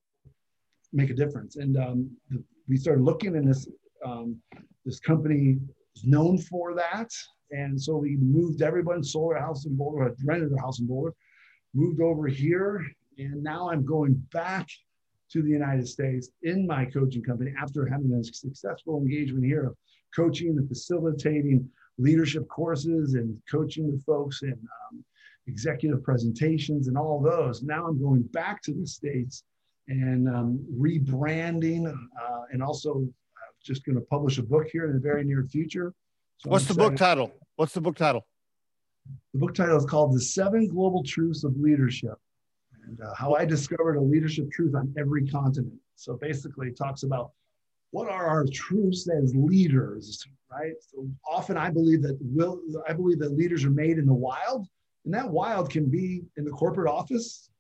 [0.93, 1.57] make a difference?
[1.57, 3.69] And um, the, we started looking, and this
[4.05, 4.37] um,
[4.85, 5.59] this company
[5.97, 7.11] is known for that.
[7.51, 11.12] And so we moved everyone, sold our house in Boulder, rented a house in Boulder,
[11.75, 12.85] moved over here.
[13.19, 14.69] And now I'm going back
[15.33, 19.77] to the United States in my coaching company after having a successful engagement here of
[20.15, 21.69] coaching and facilitating
[22.03, 25.05] leadership courses and coaching with folks and um,
[25.47, 27.62] executive presentations and all those.
[27.62, 29.45] Now I'm going back to the States
[29.88, 34.95] and um, rebranding uh, and also uh, just going to publish a book here in
[34.95, 35.93] the very near future.
[36.38, 37.33] So What's I'm the book title?
[37.57, 38.27] What's the book title?
[39.33, 42.15] The book title is called The Seven Global Truths of Leadership
[42.87, 45.75] and uh, how I discovered a leadership truth on every continent.
[45.97, 47.31] So basically, it talks about
[47.93, 50.73] what are our truths as leaders, right?
[50.81, 54.67] So often I believe that will I believe that leaders are made in the wild,
[55.05, 57.51] and that wild can be in the corporate office.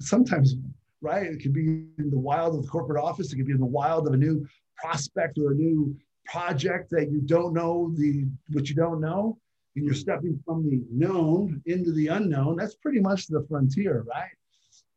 [0.00, 0.54] Sometimes,
[1.00, 1.26] right?
[1.26, 3.32] It could be in the wild of the corporate office.
[3.32, 7.10] It could be in the wild of a new prospect or a new project that
[7.10, 9.38] you don't know the what you don't know
[9.74, 14.30] and you're stepping from the known into the unknown that's pretty much the frontier right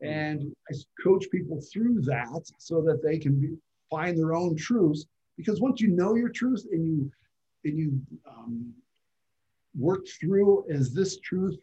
[0.02, 3.50] and i coach people through that so that they can be,
[3.96, 5.06] find their own truths
[5.38, 7.12] because once you know your truth and you
[7.64, 8.74] and you um,
[9.78, 11.58] work through is this truth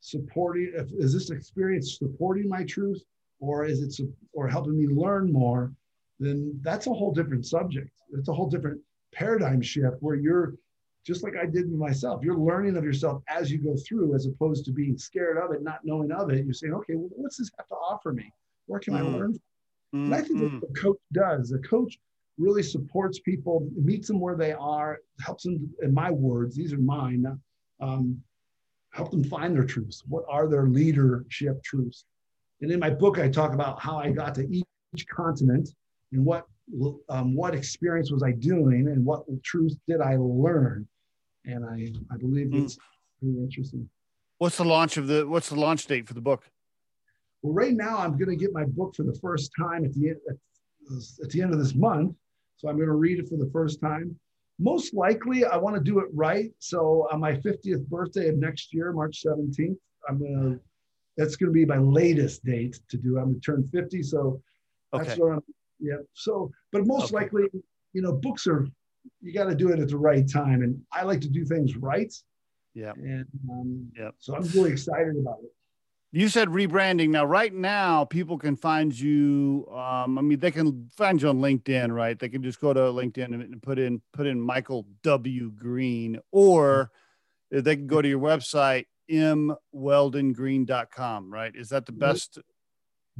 [0.00, 3.02] supporting is this experience supporting my truth
[3.40, 5.72] or is it or helping me learn more
[6.20, 8.80] then that's a whole different subject it's a whole different
[9.12, 10.54] paradigm shift where you're
[11.06, 14.26] just like I did with myself, you're learning of yourself as you go through, as
[14.26, 16.44] opposed to being scared of it, not knowing of it.
[16.44, 18.30] You're saying, okay, well, what's this have to offer me?
[18.66, 18.98] Where can mm.
[18.98, 19.40] I learn?
[19.94, 20.06] Mm.
[20.06, 20.52] And I think mm.
[20.52, 21.98] what the coach does, the coach
[22.38, 26.78] really supports people, meets them where they are, helps them, in my words, these are
[26.78, 27.26] mine,
[27.80, 28.20] um,
[28.92, 30.04] help them find their truths.
[30.08, 32.04] What are their leadership truths?
[32.60, 35.68] And in my book, I talk about how I got to each continent
[36.12, 36.46] and what
[37.08, 40.86] um, what experience was I doing and what truth did I learn?
[41.44, 42.64] And I, I believe hmm.
[42.64, 42.80] it's mm.
[43.22, 43.88] really interesting.
[44.36, 46.50] What's the launch of the, what's the launch date for the book?
[47.42, 50.10] Well, right now I'm going to get my book for the first time at the,
[50.10, 50.36] at,
[51.22, 52.14] at the end of this month.
[52.56, 54.18] So I'm going to read it for the first time.
[54.58, 56.50] Most likely I want to do it right.
[56.58, 59.76] So on my 50th birthday of next year, March 17th,
[60.08, 60.60] I'm going to,
[61.16, 63.18] that's going to be my latest date to do.
[63.18, 64.02] I'm going to turn 50.
[64.02, 64.42] So
[64.92, 65.04] okay.
[65.04, 65.42] that's what I'm
[65.80, 65.96] yeah.
[66.14, 67.24] So, but most okay.
[67.24, 67.44] likely,
[67.92, 68.66] you know, books are
[69.20, 71.76] you got to do it at the right time, and I like to do things
[71.76, 72.12] right.
[72.74, 72.92] Yeah.
[72.96, 74.10] And um, yeah.
[74.18, 75.52] So I'm really excited about it.
[76.10, 77.10] You said rebranding.
[77.10, 79.68] Now, right now, people can find you.
[79.70, 82.18] Um, I mean, they can find you on LinkedIn, right?
[82.18, 85.50] They can just go to LinkedIn and put in put in Michael W.
[85.50, 86.90] Green, or
[87.50, 91.54] they can go to your website, mweldongreen.com, right?
[91.54, 92.38] Is that the best?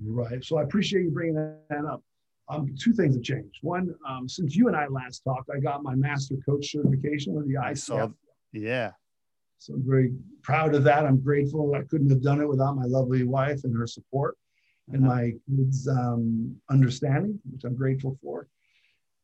[0.03, 0.43] Right.
[0.43, 2.03] So I appreciate you bringing that up
[2.49, 3.59] um, two things have changed.
[3.63, 7.47] One, um, since you and I last talked, I got my master coach certification with
[7.47, 8.15] the ICF.
[8.53, 8.93] yeah.
[9.59, 11.05] So I'm very proud of that.
[11.05, 11.75] I'm grateful.
[11.75, 14.37] I couldn't have done it without my lovely wife and her support
[14.93, 15.15] and uh-huh.
[15.15, 18.49] my kids' um, understanding, which I'm grateful for.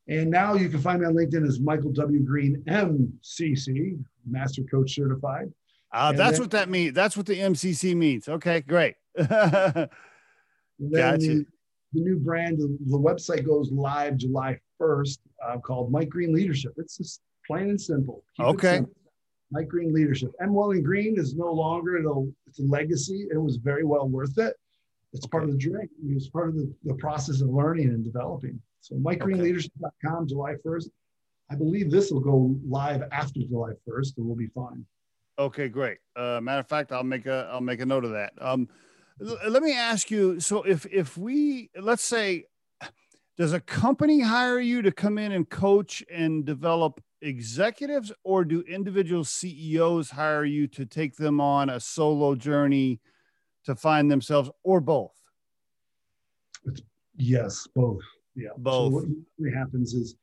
[0.07, 2.19] And now you can find me on LinkedIn as Michael W.
[2.19, 5.51] Green, MCC, Master Coach Certified.
[5.91, 6.93] Uh, that's then, what that means.
[6.93, 8.27] That's what the MCC means.
[8.27, 8.95] Okay, great.
[9.17, 9.89] gotcha
[11.95, 15.17] the new brand, the, the website goes live July 1st
[15.47, 16.73] uh, called Mike Green Leadership.
[16.77, 18.23] It's just plain and simple.
[18.35, 18.75] Keep okay.
[18.75, 18.93] Simple.
[19.55, 20.33] Mike Green Leadership.
[20.41, 20.53] M.
[20.53, 21.95] Weldon Green is no longer,
[22.45, 23.27] it's a legacy.
[23.31, 24.53] It was very well worth it.
[25.13, 25.31] It's okay.
[25.31, 25.87] part of the journey.
[26.09, 28.61] It's part of the, the process of learning and developing.
[28.81, 30.89] So MikeGreenLeadership.com, July 1st.
[31.49, 34.85] I believe this will go live after July 1st and we'll be fine.
[35.39, 35.99] Okay, great.
[36.17, 38.33] Uh, matter of fact, I'll make a I'll make a note of that.
[38.39, 38.67] Um,
[39.19, 42.45] let me ask you so if if we let's say
[43.37, 48.61] does a company hire you to come in and coach and develop executives or do
[48.61, 52.99] individual CEOs hire you to take them on a solo journey
[53.65, 55.13] to find themselves or both?
[56.65, 56.81] It's,
[57.17, 58.01] yes, both.
[58.35, 58.49] Yeah.
[58.57, 59.03] Both.
[59.03, 60.15] So what happens is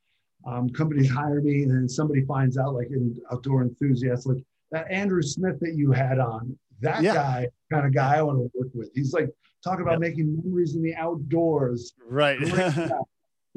[0.45, 4.89] um, companies hire me and then somebody finds out like an outdoor enthusiast, like that
[4.91, 7.13] Andrew Smith that you had on, that yeah.
[7.13, 8.91] guy kind of guy I want to work with.
[8.93, 9.29] He's like
[9.63, 11.93] talking about making memories in the outdoors.
[12.05, 12.39] Right.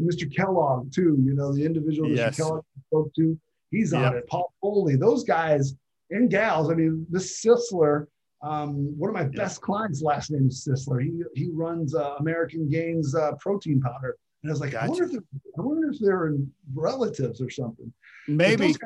[0.00, 0.34] Mr.
[0.34, 2.36] Kellogg too, you know, the individual Mr.
[2.36, 3.38] Kellogg spoke to,
[3.70, 4.26] he's on it.
[4.28, 5.74] Paul Foley, those guys,
[6.10, 6.70] and gals.
[6.70, 8.06] I mean, this Sisler,
[8.42, 9.42] um, one of my yeah.
[9.42, 11.02] best clients' last name is Sisler.
[11.02, 14.84] He he runs uh, American Gains uh, protein powder, and I was like, gotcha.
[14.84, 15.22] I wonder if
[15.58, 16.34] I wonder if they're
[16.74, 17.92] relatives or something.
[18.28, 18.68] Maybe.
[18.68, 18.78] Guys,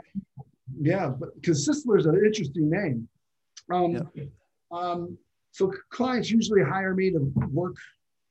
[0.80, 3.08] yeah, but because Sisler is an interesting name.
[3.72, 4.24] Um, yeah.
[4.72, 5.18] um,
[5.52, 7.76] so clients usually hire me to work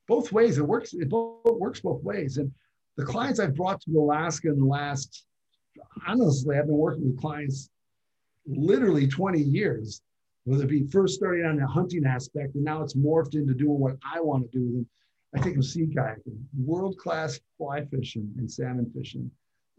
[0.08, 0.58] both ways.
[0.58, 0.94] It works.
[0.94, 2.38] It both, works both ways.
[2.38, 2.50] And
[3.00, 5.24] the clients I've brought to Alaska in the last,
[6.06, 7.70] honestly, I've been working with clients
[8.46, 10.02] literally 20 years,
[10.44, 13.78] whether it be first starting on the hunting aspect and now it's morphed into doing
[13.78, 14.88] what I want to do with them.
[15.34, 19.30] I take them sea kayaking, world class fly fishing and salmon fishing.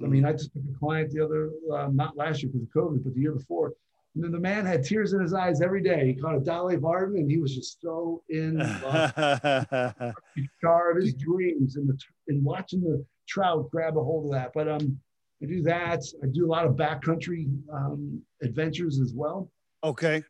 [0.04, 2.74] I mean, I just took a client the other, uh, not last year because of
[2.74, 3.74] COVID, but the year before.
[4.16, 6.08] And then the man had tears in his eyes every day.
[6.08, 9.14] He caught a Dolly Varden and he was just so in love.
[10.62, 14.52] car of his dreams and the and watching the trout grab a hold of that.
[14.54, 15.00] But um,
[15.42, 16.04] I do that.
[16.24, 19.50] I do a lot of backcountry um, adventures as well.
[19.84, 20.24] Okay.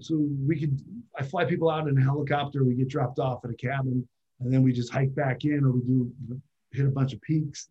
[0.00, 0.80] So we could,
[1.18, 2.64] I fly people out in a helicopter.
[2.64, 4.06] We get dropped off at a cabin,
[4.40, 6.12] and then we just hike back in, or we do
[6.72, 7.68] hit a bunch of peaks,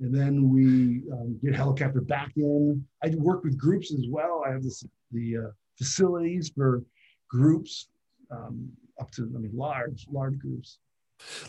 [0.00, 2.84] and then we um, get helicopter back in.
[3.04, 4.42] I work with groups as well.
[4.46, 6.82] I have this the uh, facilities for
[7.28, 7.88] groups
[8.30, 8.70] um,
[9.00, 10.78] up to I mean large large groups.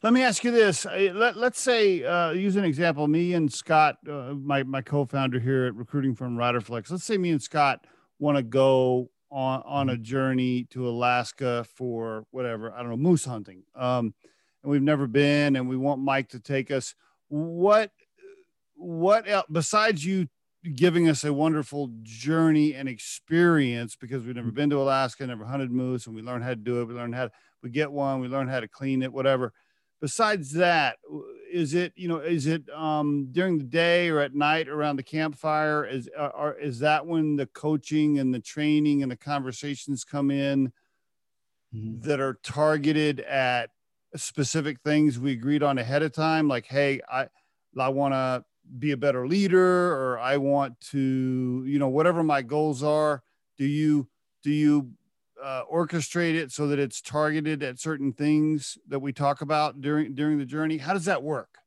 [0.04, 0.86] Let me ask you this.
[0.86, 5.66] Let, let's say, uh, use an example, me and Scott, uh, my, my co-founder here
[5.66, 6.92] at recruiting from Riderflex.
[6.92, 7.86] Let's say me and Scott
[8.20, 13.26] want to go on, on a journey to Alaska for whatever, I don't know, moose
[13.26, 13.64] hunting.
[13.76, 14.14] Um,
[14.64, 16.94] and we've never been, and we want Mike to take us.
[17.30, 17.92] What,
[18.76, 20.28] what else, besides you
[20.76, 25.72] giving us a wonderful journey and experience because we've never been to Alaska, never hunted
[25.72, 26.86] moose, and we learned how to do it.
[26.86, 29.54] We learned how to, we get one, we learn how to clean it, whatever.
[30.00, 30.98] Besides that,
[31.52, 35.04] is it you know is it um, during the day or at night around the
[35.04, 35.86] campfire?
[35.86, 40.72] Is are, is that when the coaching and the training and the conversations come in
[41.74, 42.02] mm-hmm.
[42.02, 43.70] that are targeted at
[44.16, 46.48] specific things we agreed on ahead of time?
[46.48, 47.28] Like, hey, I
[47.78, 48.44] I want to
[48.80, 53.22] be a better leader, or I want to you know whatever my goals are.
[53.58, 54.08] Do you
[54.42, 54.94] do you
[55.44, 60.14] uh, orchestrate it so that it's targeted at certain things that we talk about during
[60.14, 60.78] during the journey?
[60.78, 61.58] How does that work?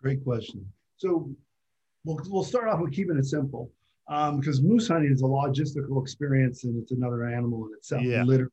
[0.00, 0.64] Great question.
[0.96, 1.30] So
[2.04, 3.70] we'll, we'll start off with keeping it simple
[4.08, 8.22] um, because moose hunting is a logistical experience and it's another animal in itself, yeah.
[8.22, 8.52] literally.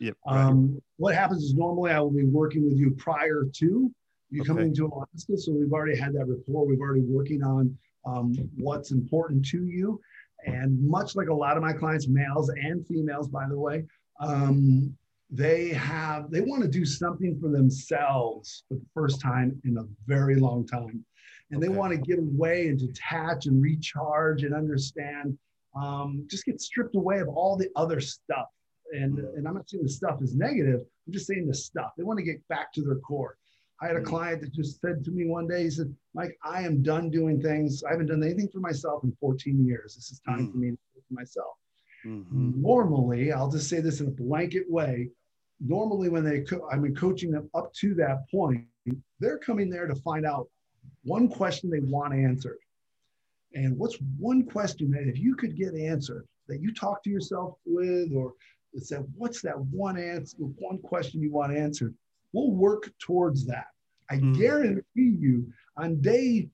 [0.00, 0.44] Yep, right.
[0.44, 3.90] um, what happens is normally I will be working with you prior to
[4.30, 4.46] you okay.
[4.46, 5.36] coming to Alaska.
[5.36, 6.66] So we've already had that rapport.
[6.66, 10.00] We've already working on um, what's important to you.
[10.46, 13.84] And much like a lot of my clients, males and females, by the way,
[14.20, 14.96] um,
[15.30, 19.84] they have they want to do something for themselves for the first time in a
[20.06, 21.04] very long time,
[21.50, 21.66] and okay.
[21.66, 25.36] they want to get away and detach and recharge and understand.
[25.76, 28.46] Um, just get stripped away of all the other stuff.
[28.92, 30.80] And, and I'm not saying the stuff is negative.
[31.06, 31.92] I'm just saying the stuff.
[31.96, 33.36] They want to get back to their core.
[33.80, 36.62] I had a client that just said to me one day, he said, Mike, I
[36.62, 37.84] am done doing things.
[37.84, 39.94] I haven't done anything for myself in 14 years.
[39.94, 40.50] This is time mm-hmm.
[40.50, 41.54] for me to do it for myself.
[42.04, 42.62] Mm-hmm.
[42.62, 45.10] Normally, I'll just say this in a blanket way.
[45.60, 48.64] Normally, when they, co- I've been coaching them up to that point,
[49.20, 50.48] they're coming there to find out
[51.04, 52.58] one question they want answered.
[53.54, 57.54] And what's one question that if you could get answered that you talk to yourself
[57.64, 58.34] with, or
[58.72, 61.94] it's that what's that one answer, one question you want answered?
[62.32, 63.66] We'll work towards that.
[64.10, 64.38] I mm.
[64.38, 66.48] guarantee you on day,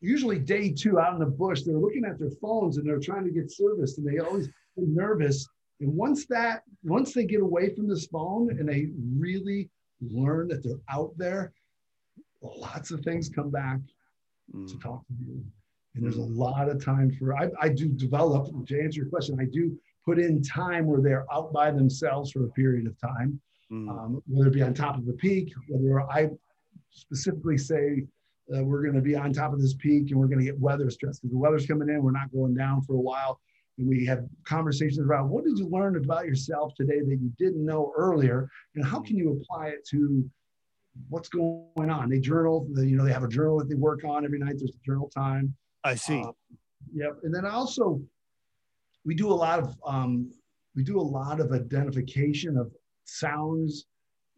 [0.00, 3.24] usually day two out in the bush, they're looking at their phones and they're trying
[3.24, 5.48] to get service and they always get nervous.
[5.80, 10.62] And once that, once they get away from this phone and they really learn that
[10.62, 11.52] they're out there,
[12.42, 13.78] lots of things come back
[14.54, 14.66] mm.
[14.68, 15.42] to talk to you.
[15.94, 19.38] And there's a lot of time for, I, I do develop, to answer your question,
[19.40, 23.40] I do put in time where they're out by themselves for a period of time
[23.70, 23.88] mm.
[23.88, 26.28] um, whether it be on top of a peak, whether I
[26.90, 28.04] specifically say
[28.54, 30.58] uh, we're going to be on top of this peak and we're going to get
[30.58, 33.40] weather stress because the weather's coming in, we're not going down for a while.
[33.78, 37.64] And we have conversations around what did you learn about yourself today that you didn't
[37.64, 40.28] know earlier, and how can you apply it to
[41.08, 42.08] what's going on?
[42.08, 44.54] They journal, you know, they have a journal that they work on every night.
[44.58, 45.54] There's a journal time.
[45.84, 46.20] I see.
[46.20, 46.32] Um,
[46.92, 47.18] yep.
[47.22, 48.00] And then also,
[49.04, 50.32] we do a lot of um,
[50.74, 52.72] we do a lot of identification of
[53.08, 53.86] sounds,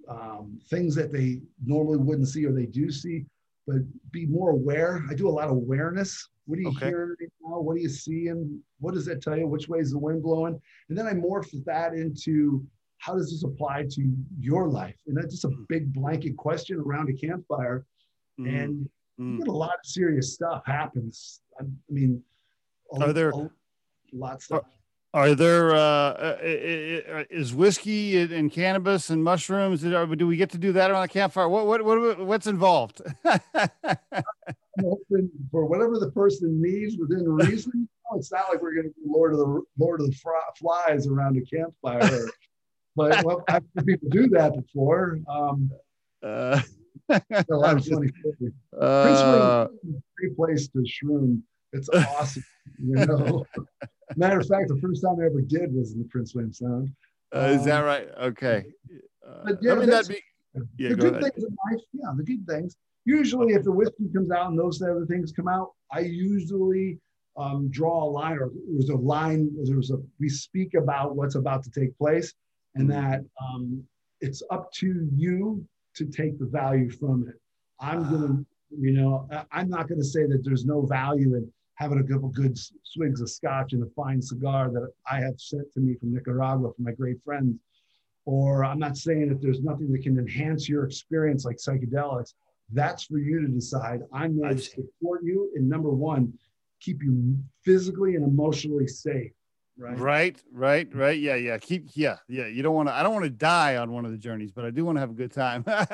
[0.09, 3.27] um, things that they normally wouldn't see or they do see,
[3.67, 3.79] but
[4.11, 5.05] be more aware.
[5.11, 6.29] I do a lot of awareness.
[6.47, 6.87] What are you okay.
[6.87, 7.61] hearing right now?
[7.61, 8.61] What are you seeing?
[8.81, 9.47] What does that tell you?
[9.47, 10.61] Which way is the wind blowing?
[10.89, 12.67] And then I morph that into
[12.99, 14.97] how does this apply to your life?
[15.07, 15.69] And that's just a mm.
[15.69, 17.87] big blanket question around a campfire.
[18.39, 18.63] Mm.
[18.63, 18.91] And
[19.21, 19.47] mm.
[19.47, 21.41] a lot of serious stuff happens.
[21.59, 22.23] I, I mean,
[23.01, 23.51] are there a,
[24.13, 24.63] lot of stuff.
[24.65, 24.71] Are
[25.35, 26.37] there uh, uh,
[27.31, 29.83] is whiskey and cannabis and mushrooms?
[29.83, 31.49] Do we get to do that around the campfire?
[31.49, 33.03] What what, what what's involved?
[35.51, 37.89] for whatever the person needs within reason.
[38.15, 40.17] it's not like we're going to be Lord of the Lord of the
[40.57, 42.29] Flies around a campfire.
[42.97, 45.19] but well, I've seen people do that before.
[45.29, 45.71] Um,
[46.23, 46.61] uh,
[47.09, 48.11] a of funny
[48.81, 49.67] uh,
[50.17, 51.43] great place to shroom.
[51.73, 52.45] It's awesome,
[52.79, 53.45] you know.
[54.17, 56.93] Matter of fact, the first time I ever did was in the Prince William Sound.
[57.35, 58.09] Uh, is that um, right?
[58.21, 58.65] Okay.
[59.27, 60.21] Uh, yeah, I mean, that'd be,
[60.77, 61.33] yeah, the good ahead.
[61.33, 62.77] things in life, yeah, the good things.
[63.05, 66.99] Usually, if the whiskey comes out and those other things come out, I usually
[67.37, 69.51] um, draw a line, or there's a line.
[69.63, 72.35] There's a we speak about what's about to take place,
[72.75, 73.01] and mm-hmm.
[73.01, 73.83] that um,
[74.21, 77.37] it's up to you to take the value from it.
[77.81, 78.45] I'm gonna,
[78.77, 81.51] you know, I'm not gonna say that there's no value in
[81.81, 85.73] having a couple good swigs of scotch and a fine cigar that I have sent
[85.73, 87.59] to me from Nicaragua from my great friends.
[88.27, 92.35] Or I'm not saying that there's nothing that can enhance your experience like psychedelics.
[92.71, 94.03] That's for you to decide.
[94.13, 95.51] I'm going to support you.
[95.57, 96.35] And number one,
[96.81, 99.33] keep you physically and emotionally safe.
[99.79, 99.99] Right.
[99.99, 100.43] Right.
[100.53, 100.95] Right.
[100.95, 101.19] Right.
[101.19, 101.37] Yeah.
[101.37, 101.57] Yeah.
[101.57, 101.93] Keep.
[101.95, 102.17] Yeah.
[102.29, 102.47] Yeah.
[102.47, 102.95] You don't want to.
[102.95, 105.01] I don't want to die on one of the journeys, but I do want to
[105.01, 105.65] have a good time.
[105.67, 105.87] uh,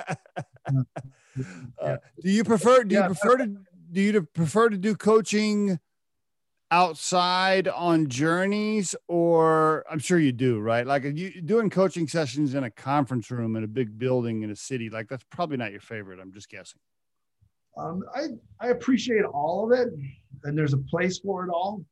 [2.21, 2.83] do you prefer?
[2.83, 3.57] Do you yeah, prefer to?
[3.97, 5.81] Do you prefer to do coaching
[6.71, 10.87] outside on journeys, or I'm sure you do, right?
[10.87, 14.55] Like you doing coaching sessions in a conference room in a big building in a
[14.55, 16.21] city, like that's probably not your favorite.
[16.21, 16.79] I'm just guessing.
[17.79, 18.27] Um, I
[18.61, 19.89] I appreciate all of it,
[20.45, 21.83] and there's a place for it all.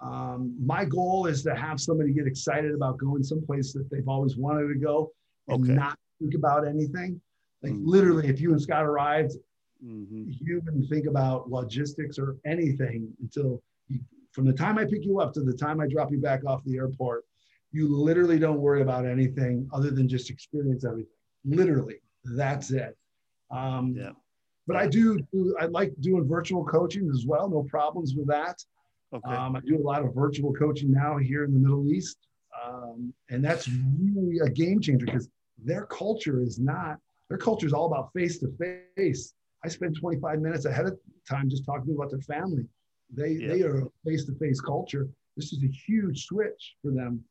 [0.00, 4.38] Um, my goal is to have somebody get excited about going someplace that they've always
[4.38, 5.12] wanted to go
[5.48, 5.74] and okay.
[5.74, 7.20] not think about anything.
[7.62, 7.86] Like mm-hmm.
[7.86, 9.34] literally, if you and Scott arrived,
[9.84, 10.30] mm-hmm.
[10.40, 14.00] you wouldn't think about logistics or anything until you,
[14.32, 16.62] from the time I pick you up to the time I drop you back off
[16.64, 17.24] the airport,
[17.72, 21.12] you literally don't worry about anything other than just experience everything.
[21.44, 22.96] Literally, that's it.
[23.50, 24.10] Um, yeah.
[24.66, 27.48] But I do, do, I like doing virtual coaching as well.
[27.48, 28.62] No problems with that.
[29.12, 29.34] Okay.
[29.34, 32.18] Um, I do a lot of virtual coaching now here in the Middle East.
[32.64, 35.28] Um, and that's really a game changer because
[35.58, 38.52] their culture is not, their culture is all about face to
[38.96, 39.34] face.
[39.64, 40.98] I spend 25 minutes ahead of
[41.28, 42.64] time just talking about their family.
[43.12, 43.48] They, yeah.
[43.48, 45.08] they are face to face culture.
[45.36, 47.24] This is a huge switch for them.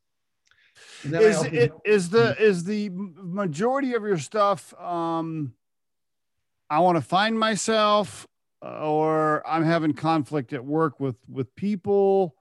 [1.04, 5.52] Is, it, is the is the majority of your stuff um
[6.70, 8.26] I want to find myself
[8.62, 12.36] or I'm having conflict at work with with people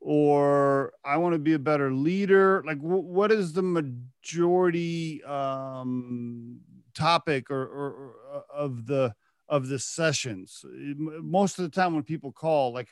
[0.00, 6.60] or I want to be a better leader like w- what is the majority um,
[6.94, 9.14] topic or, or, or, uh, of the
[9.48, 12.88] of the sessions most of the time when people call like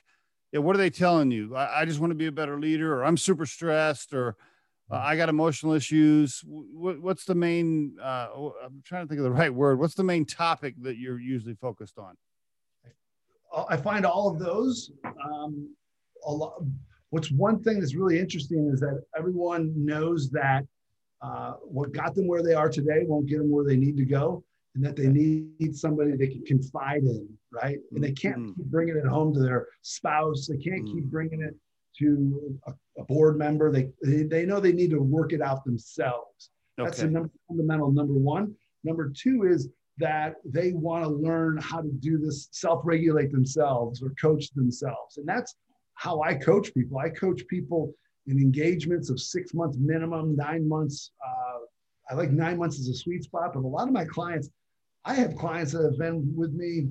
[0.53, 2.95] yeah what are they telling you I, I just want to be a better leader
[2.97, 4.37] or I'm super stressed or
[4.91, 6.41] uh, I got emotional issues.
[6.43, 7.97] W- what's the main?
[8.01, 8.29] Uh,
[8.65, 9.79] I'm trying to think of the right word.
[9.79, 12.17] What's the main topic that you're usually focused on?
[13.69, 14.91] I find all of those.
[15.05, 15.75] Um,
[16.27, 16.63] a lot.
[17.11, 20.65] What's one thing that's really interesting is that everyone knows that
[21.23, 24.05] uh, what got them where they are today won't get them where they need to
[24.05, 24.45] go,
[24.75, 27.79] and that they need somebody they can confide in, right?
[27.93, 28.53] And they can't mm-hmm.
[28.55, 30.47] keep bringing it home to their spouse.
[30.47, 30.95] They can't mm-hmm.
[30.95, 31.55] keep bringing it
[31.99, 33.71] to a, a, board member.
[33.71, 36.51] They, they they know they need to work it out themselves.
[36.79, 36.89] Okay.
[36.89, 38.55] That's the number, fundamental number one.
[38.83, 39.69] Number two is
[39.99, 45.19] that they want to learn how to do this, self-regulate themselves or coach themselves.
[45.19, 45.55] And that's
[45.95, 46.99] how I coach people.
[46.99, 47.95] I coach people
[48.27, 51.13] in engagements of six months minimum, nine months.
[51.25, 51.59] Uh,
[52.11, 54.51] I like nine months as a sweet spot, but a lot of my clients,
[55.05, 56.89] I have clients that have been with me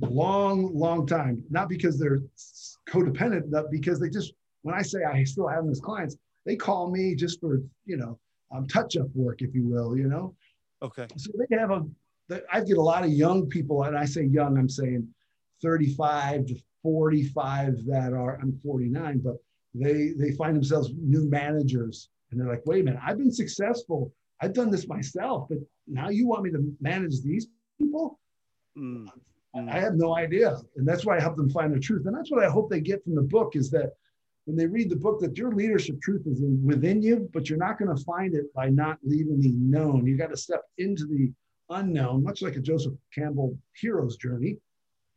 [0.00, 2.22] long, long time, not because they're
[2.88, 6.56] codependent, but because they just, when I say I still have them as clients, they
[6.56, 8.18] call me just for, you know,
[8.52, 10.34] um, touch up work, if you will, you know?
[10.82, 11.06] Okay.
[11.16, 11.84] So they have a
[12.52, 15.06] I get a lot of young people, and I say young, I'm saying
[15.62, 19.36] 35 to 45 that are, I'm 49, but
[19.74, 24.12] they they find themselves new managers, and they're like, wait a minute, I've been successful,
[24.40, 27.46] I've done this myself, but now you want me to manage these
[27.78, 28.18] people?
[28.76, 29.08] Mm.
[29.54, 32.30] I have no idea, and that's why I help them find the truth, and that's
[32.30, 33.92] what I hope they get from the book is that
[34.46, 37.58] when they read the book that your leadership truth is in, within you, but you're
[37.58, 40.06] not going to find it by not leaving the known.
[40.06, 41.32] You got to step into the
[41.70, 44.56] unknown, much like a Joseph Campbell hero's journey.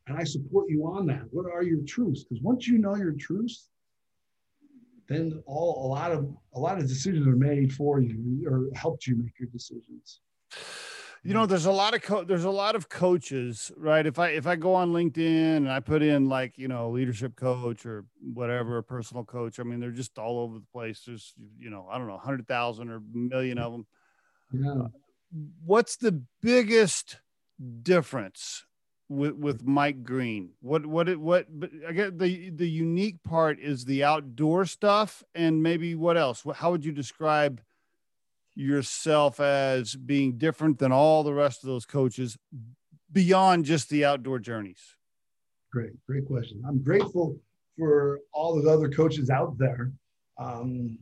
[0.08, 1.26] And I support you on that.
[1.30, 2.24] What are your truths?
[2.24, 3.70] Because once you know your truths,
[5.10, 9.08] then all a lot of a lot of decisions are made for you or helped
[9.08, 10.22] you make your decisions.
[11.24, 14.30] you know there's a lot of co- there's a lot of coaches right if i
[14.30, 18.06] if i go on linkedin and i put in like you know leadership coach or
[18.34, 21.88] whatever a personal coach i mean they're just all over the place there's you know
[21.92, 23.86] i don't know 100000 or a million of them
[24.54, 24.88] Yeah.
[25.66, 27.20] what's the biggest
[27.82, 28.64] difference
[29.10, 33.60] with with mike green what what it what but i guess the the unique part
[33.60, 37.60] is the outdoor stuff and maybe what else how would you describe
[38.60, 42.38] yourself as being different than all the rest of those coaches
[43.12, 44.96] beyond just the outdoor journeys?
[45.72, 46.62] Great, great question.
[46.68, 47.38] I'm grateful
[47.78, 49.92] for all the other coaches out there.
[50.38, 50.98] Um,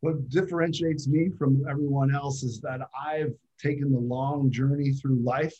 [0.00, 5.54] what differentiates me from everyone else is that I've taken the long journey through life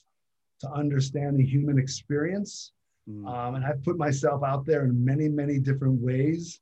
[0.61, 2.73] to understand the human experience.
[3.09, 3.27] Mm.
[3.27, 6.61] Um, and I've put myself out there in many, many different ways.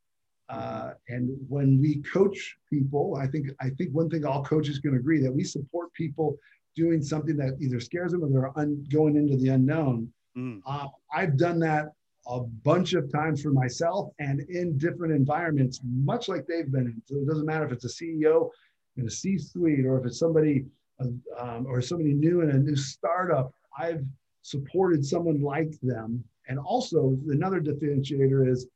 [0.49, 4.95] Uh, and when we coach people, I think I think one thing all coaches can
[4.95, 6.37] agree that we support people
[6.77, 10.13] doing something that either scares them or they're un- going into the unknown.
[10.37, 10.61] Mm.
[10.67, 11.93] Uh, I've done that
[12.27, 17.03] a bunch of times for myself and in different environments, much like they've been in.
[17.07, 18.51] So it doesn't matter if it's a CEO
[18.97, 20.65] in a C-suite or if it's somebody
[21.01, 21.07] uh,
[21.39, 23.53] um, or somebody new in a new startup.
[23.79, 24.05] I've
[24.43, 26.23] supported someone like them.
[26.49, 28.67] And also another differentiator is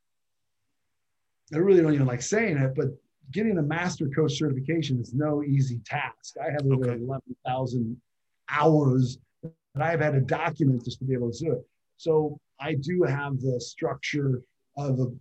[1.55, 2.89] I really don't even like saying it, but
[3.31, 6.37] getting a master coach certification is no easy task.
[6.43, 7.03] I have over Okay.
[7.03, 8.01] 11,000
[8.51, 11.67] hours that I've had to document just to be able to do it.
[11.97, 14.43] So I do have the structure
[14.77, 15.13] of a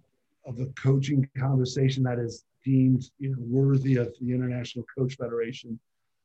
[0.45, 5.77] of a coaching conversation that is deemed you know worthy of the International Coach Federation.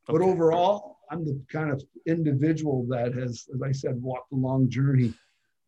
[0.08, 0.30] But Okay.
[0.30, 5.12] overall, I'm the kind of individual that has, as I said, walked a long journey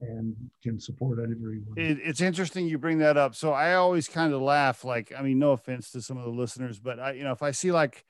[0.01, 1.63] and can support everyone.
[1.77, 3.35] It, it's interesting you bring that up.
[3.35, 6.31] So I always kind of laugh, like, I mean, no offense to some of the
[6.31, 8.05] listeners, but I, you know, if I see like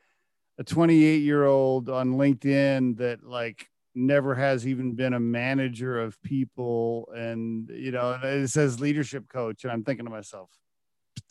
[0.59, 6.21] a 28 year old on LinkedIn that like never has even been a manager of
[6.23, 10.51] people and, you know, it says leadership coach, and I'm thinking to myself,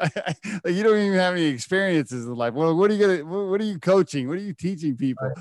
[0.00, 2.54] like you don't even have any experiences in life.
[2.54, 3.24] Well, what are you gonna?
[3.24, 4.28] What are you coaching?
[4.28, 5.32] What are you teaching people?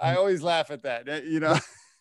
[0.00, 1.24] I always laugh at that.
[1.24, 1.58] You know,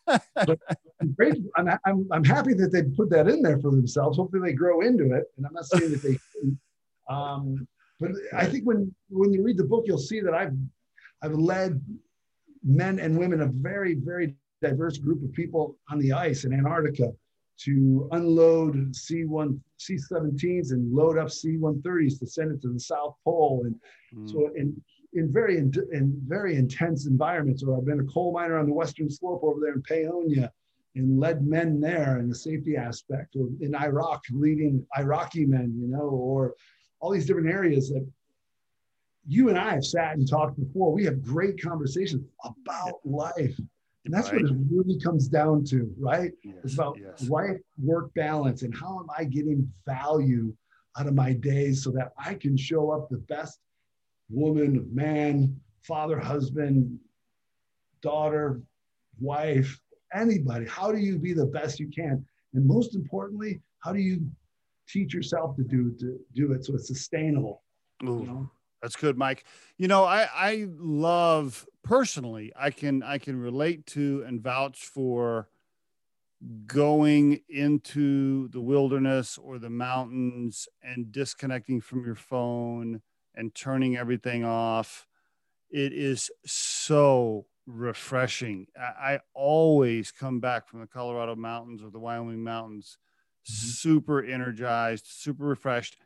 [0.08, 1.36] I'm great.
[1.56, 4.18] I'm, I'm, I'm happy that they put that in there for themselves.
[4.18, 5.26] Hopefully they grow into it.
[5.38, 6.18] And I'm not saying that they,
[7.10, 7.68] um,
[8.00, 10.54] but I think when when you read the book, you'll see that I've
[11.22, 11.82] I've led
[12.64, 17.12] men and women, a very very diverse group of people on the ice in Antarctica,
[17.66, 23.64] to unload C1 C17s and load up C130s to send it to the South Pole
[23.66, 23.76] and
[24.16, 24.32] Mm.
[24.32, 24.82] so in
[25.14, 28.74] in very in, in very intense environments, or I've been a coal miner on the
[28.74, 30.50] western slope over there in Paonia,
[30.96, 35.88] and led men there in the safety aspect, or in Iraq leading Iraqi men, you
[35.88, 36.56] know, or
[37.00, 38.08] all these different areas that
[39.28, 40.94] you and I have sat and talked before.
[40.94, 43.60] We have great conversations about life.
[44.08, 44.42] And that's Right.
[44.42, 46.32] what it really comes down to, right?
[46.64, 47.30] It's about yes.
[47.30, 50.56] life work balance and how am I getting value
[50.98, 53.60] out of my days so that I can show up the best
[54.30, 56.98] woman, man, father, husband,
[58.02, 58.62] daughter,
[59.20, 59.78] wife,
[60.14, 60.66] anybody.
[60.68, 62.26] How do you be the best you can?
[62.54, 64.26] And most importantly, how do you
[64.88, 67.62] teach yourself to do to do it so it's sustainable?
[68.04, 68.20] Ooh.
[68.22, 68.52] You know?
[68.82, 69.44] That's good, Mike.
[69.78, 72.52] You know, I I love personally.
[72.56, 75.50] I can I can relate to and vouch for
[76.68, 83.02] going into the wilderness or the mountains and disconnecting from your phone
[83.34, 85.08] and turning everything off.
[85.72, 88.68] It is so refreshing.
[88.80, 92.98] I, I always come back from the Colorado mountains or the Wyoming mountains
[93.50, 93.68] mm-hmm.
[93.70, 95.98] super energized, super refreshed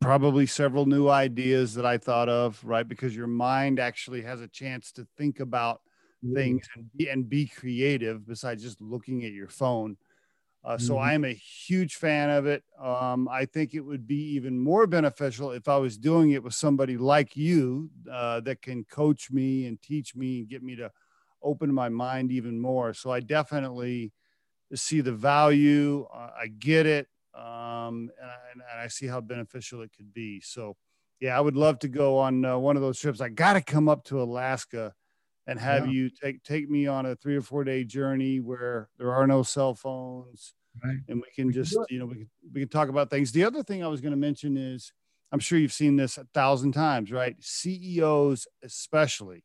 [0.00, 2.86] probably several new ideas that I thought of, right?
[2.86, 5.82] Because your mind actually has a chance to think about
[6.34, 9.96] things and be, and be creative besides just looking at your phone.
[10.64, 10.98] Uh, so Mhm.
[10.98, 12.64] I am a huge fan of it.
[12.78, 16.54] Um, I think it would be even more beneficial if I was doing it with
[16.54, 20.90] somebody like you uh, that can coach me and teach me and get me to
[21.42, 22.92] open my mind even more.
[22.94, 24.12] So I definitely
[24.74, 26.04] see the value.
[26.12, 27.08] Uh, I get it
[27.38, 30.40] um, and, I, and I see how beneficial it could be.
[30.40, 30.76] So,
[31.20, 33.20] yeah, I would love to go on uh, one of those trips.
[33.20, 34.94] I got to come up to Alaska
[35.46, 35.92] and have Yeah.
[35.92, 39.42] you take take me on a three or four day journey where there are no
[39.42, 40.98] cell phones, Right.
[41.08, 43.32] and we can just you know we can, we can talk about things.
[43.32, 44.92] The other thing I was going to mention is
[45.32, 47.36] I'm sure you've seen this a thousand times, right?
[47.40, 49.44] CEOs especially.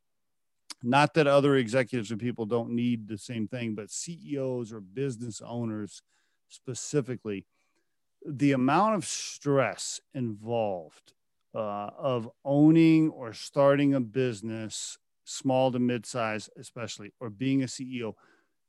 [0.85, 5.41] Not that other executives and people don't need the same thing, but CEOs or business
[5.41, 6.01] owners
[6.49, 7.45] specifically,
[8.25, 11.13] the amount of stress involved
[11.55, 18.13] uh, of owning or starting a business small to mid-size, especially, or being a CEO.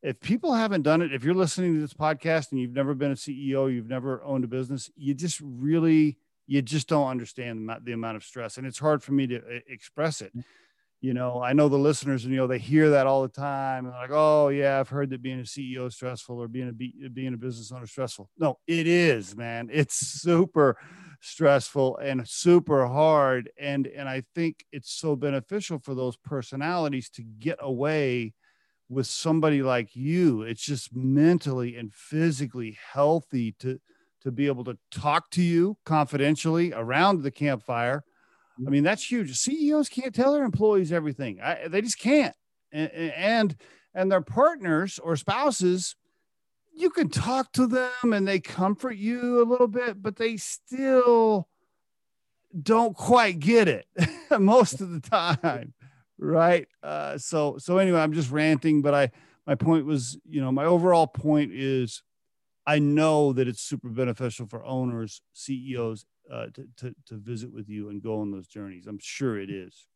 [0.03, 3.13] If people haven't done it, if you're listening to this podcast and you've never been
[3.13, 7.93] a CEO, you've never owned a business, you just really, you just don't understand the
[7.93, 10.33] amount of stress, and it's hard for me to uh, express it
[11.05, 13.85] you know, I know the listeners, and you know, they hear that all the time.
[13.85, 16.73] And like, oh yeah, I've heard that being a CEO is stressful or being a
[16.73, 18.31] being a business owner is stressful.
[18.39, 19.69] No, it is, man.
[19.71, 20.79] It's super
[21.21, 23.51] stressful and super hard.
[23.59, 28.33] And and I think it's so beneficial for those personalities to get away
[28.89, 30.41] with somebody like you.
[30.41, 33.79] It's just mentally and physically healthy to
[34.23, 38.05] to be able to talk to you confidentially around the campfire
[38.59, 39.37] I mean, that's huge.
[39.37, 41.41] CEOs can't tell their employees everything.
[41.41, 42.35] I, they just can't.
[42.73, 43.57] And, and
[43.95, 45.95] and their partners or spouses,
[46.75, 51.49] you can talk to them and they comfort you a little bit, but they still
[52.61, 53.87] don't quite get it
[54.39, 55.75] most of the time,
[56.19, 56.67] right?
[56.83, 59.11] Uh, so so anyway, I'm just ranting, but I
[59.47, 62.03] my point was, you know, my overall point is
[62.67, 67.69] I know that it's super beneficial for owners, CEOs, uh, to, to, to visit with
[67.69, 68.87] you and go on those journeys.
[68.87, 69.87] I'm sure it is.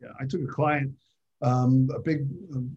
[0.00, 0.92] Yeah, I took a client,
[1.40, 2.76] um, a big, um,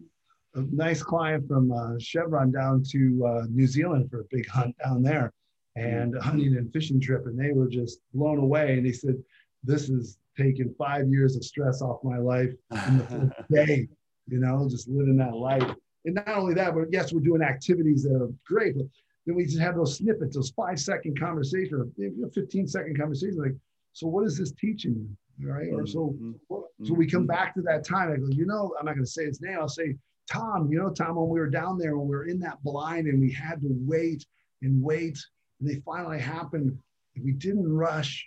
[0.54, 4.74] a nice client from uh, Chevron down to uh, New Zealand for a big hunt
[4.82, 5.32] down there
[5.76, 7.26] and a hunting and fishing trip.
[7.26, 8.78] And they were just blown away.
[8.78, 9.16] And they said,
[9.62, 12.52] This is taking five years of stress off my life
[12.88, 13.88] in the day,
[14.28, 15.70] you know, just living that life.
[16.04, 18.86] And not only that, but yes, we're doing activities that are great, but
[19.26, 23.38] then we just have those snippets, those five second conversation or 15 second conversation.
[23.38, 23.56] Like,
[23.92, 25.08] so what is this teaching you?
[25.48, 25.68] Right.
[25.72, 26.84] Or so, mm-hmm.
[26.84, 27.26] so we come mm-hmm.
[27.26, 28.10] back to that time.
[28.10, 29.58] I go, you know, I'm not going to say his name.
[29.58, 29.96] I'll say,
[30.30, 33.06] Tom, you know, Tom, when we were down there, when we were in that blind
[33.06, 34.24] and we had to wait
[34.62, 35.18] and wait,
[35.60, 36.76] and they finally happened,
[37.14, 38.26] and we didn't rush.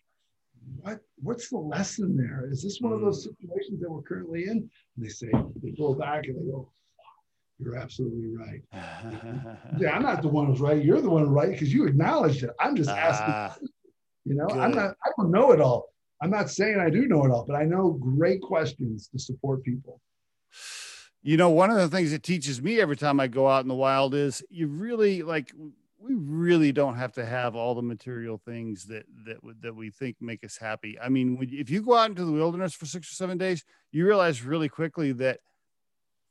[0.82, 2.48] What what's the lesson there?
[2.52, 3.32] Is this one of those mm.
[3.32, 4.58] situations that we're currently in?
[4.58, 5.32] And they say,
[5.64, 6.70] they go back and they go,
[7.60, 8.62] you're absolutely right.
[9.80, 10.84] yeah, I'm not the one who's right.
[10.84, 12.52] You're the one right because you acknowledged it.
[12.60, 13.34] I'm just asking.
[13.34, 13.54] Uh,
[14.26, 14.60] you know, good.
[14.60, 14.96] I'm not.
[15.06, 15.94] I don't know it all.
[16.22, 19.64] I'm not saying I do know it all, but I know great questions to support
[19.64, 20.02] people.
[21.22, 23.68] You know, one of the things that teaches me every time I go out in
[23.68, 25.52] the wild is you really like
[26.02, 30.16] we really don't have to have all the material things that that that we think
[30.22, 30.98] make us happy.
[31.00, 34.06] I mean, if you go out into the wilderness for six or seven days, you
[34.06, 35.40] realize really quickly that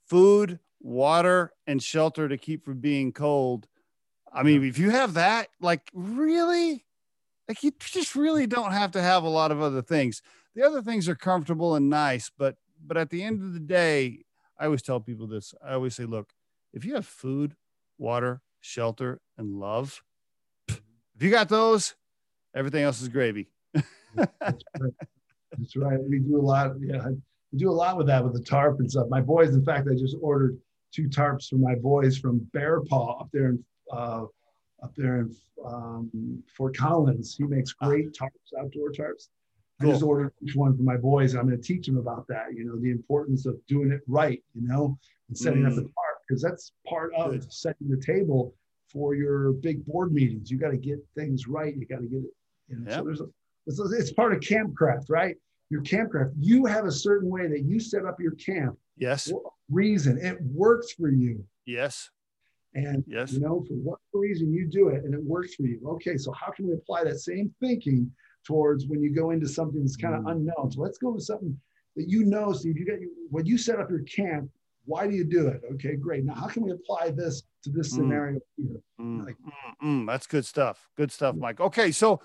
[0.07, 3.67] food, water and shelter to keep from being cold.
[4.33, 6.85] I mean, if you have that, like really,
[7.49, 10.23] like you just really don't have to have a lot of other things.
[10.55, 14.25] The other things are comfortable and nice, but but at the end of the day,
[14.59, 15.55] I always tell people this.
[15.65, 16.33] I always say, look,
[16.73, 17.57] if you have food,
[17.97, 20.03] water, shelter, and love,
[20.69, 21.95] if you got those,
[22.55, 23.49] everything else is gravy.
[23.75, 23.85] That's
[24.81, 24.93] right.
[25.57, 25.99] That's right.
[26.09, 26.73] We do a lot.
[26.81, 27.09] Yeah,
[27.53, 29.07] we do a lot with that with the tarp and stuff.
[29.09, 30.59] My boys, in fact, I just ordered
[30.93, 34.25] two tarps for my boys from Bear Paw up there in uh,
[34.83, 35.35] up there in
[35.65, 37.37] um, Fort Collins.
[37.37, 37.89] He makes ah.
[37.89, 39.29] great tarps, outdoor tarps.
[39.81, 39.91] Cool.
[39.91, 41.35] I just ordered each one for my boys.
[41.35, 42.55] I'm going to teach them about that.
[42.55, 44.43] You know, the importance of doing it right.
[44.55, 45.69] You know, and setting mm.
[45.69, 47.53] up the tarp because that's part of Good.
[47.53, 48.55] setting the table
[48.89, 50.51] for your big board meetings.
[50.51, 51.77] You got to get things right.
[51.77, 52.35] You got to get it.
[52.69, 52.99] You know, yep.
[52.99, 53.27] So there's a
[53.67, 55.37] it's, it's part of campcraft, right?
[55.71, 56.33] Your campcraft.
[56.39, 59.33] You have a certain way that you set up your camp Yes.
[59.71, 61.45] reason it works for you.
[61.67, 62.11] Yes.
[62.75, 63.33] And yes.
[63.33, 65.81] you know, for what reason you do it and it works for you.
[65.87, 68.11] Okay, so how can we apply that same thinking
[68.47, 70.33] towards when you go into something that's kind of mm.
[70.33, 70.71] unknown?
[70.71, 71.59] So let's go to something
[71.97, 72.77] that you know, Steve.
[72.79, 74.51] You get when you set up your camp,
[74.85, 75.63] why do you do it?
[75.75, 76.25] Okay, great.
[76.25, 77.97] Now, how can we apply this to this mm.
[77.97, 78.81] scenario here?
[79.01, 79.27] Mm.
[79.27, 80.07] Like, mm, mm.
[80.07, 80.89] that's good stuff.
[80.97, 81.61] Good stuff, Mike.
[81.61, 82.21] Okay, so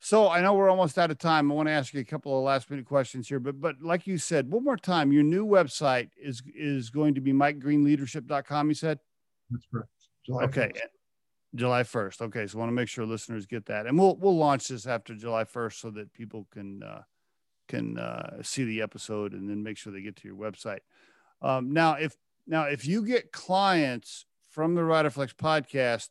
[0.00, 1.50] so I know we're almost out of time.
[1.50, 4.06] I want to ask you a couple of last minute questions here, but but like
[4.06, 8.74] you said, one more time, your new website is is going to be mikegreenleadership.com, you
[8.74, 8.98] said?
[9.50, 9.88] That's correct.
[10.24, 10.72] July okay.
[10.74, 10.80] 1st.
[11.54, 12.20] July 1st.
[12.22, 12.46] Okay.
[12.46, 13.86] So I want to make sure listeners get that.
[13.86, 17.02] And we'll we'll launch this after July 1st so that people can uh
[17.68, 20.80] can uh see the episode and then make sure they get to your website.
[21.40, 22.14] Um now if
[22.46, 26.10] now if you get clients from the Riderflex podcast,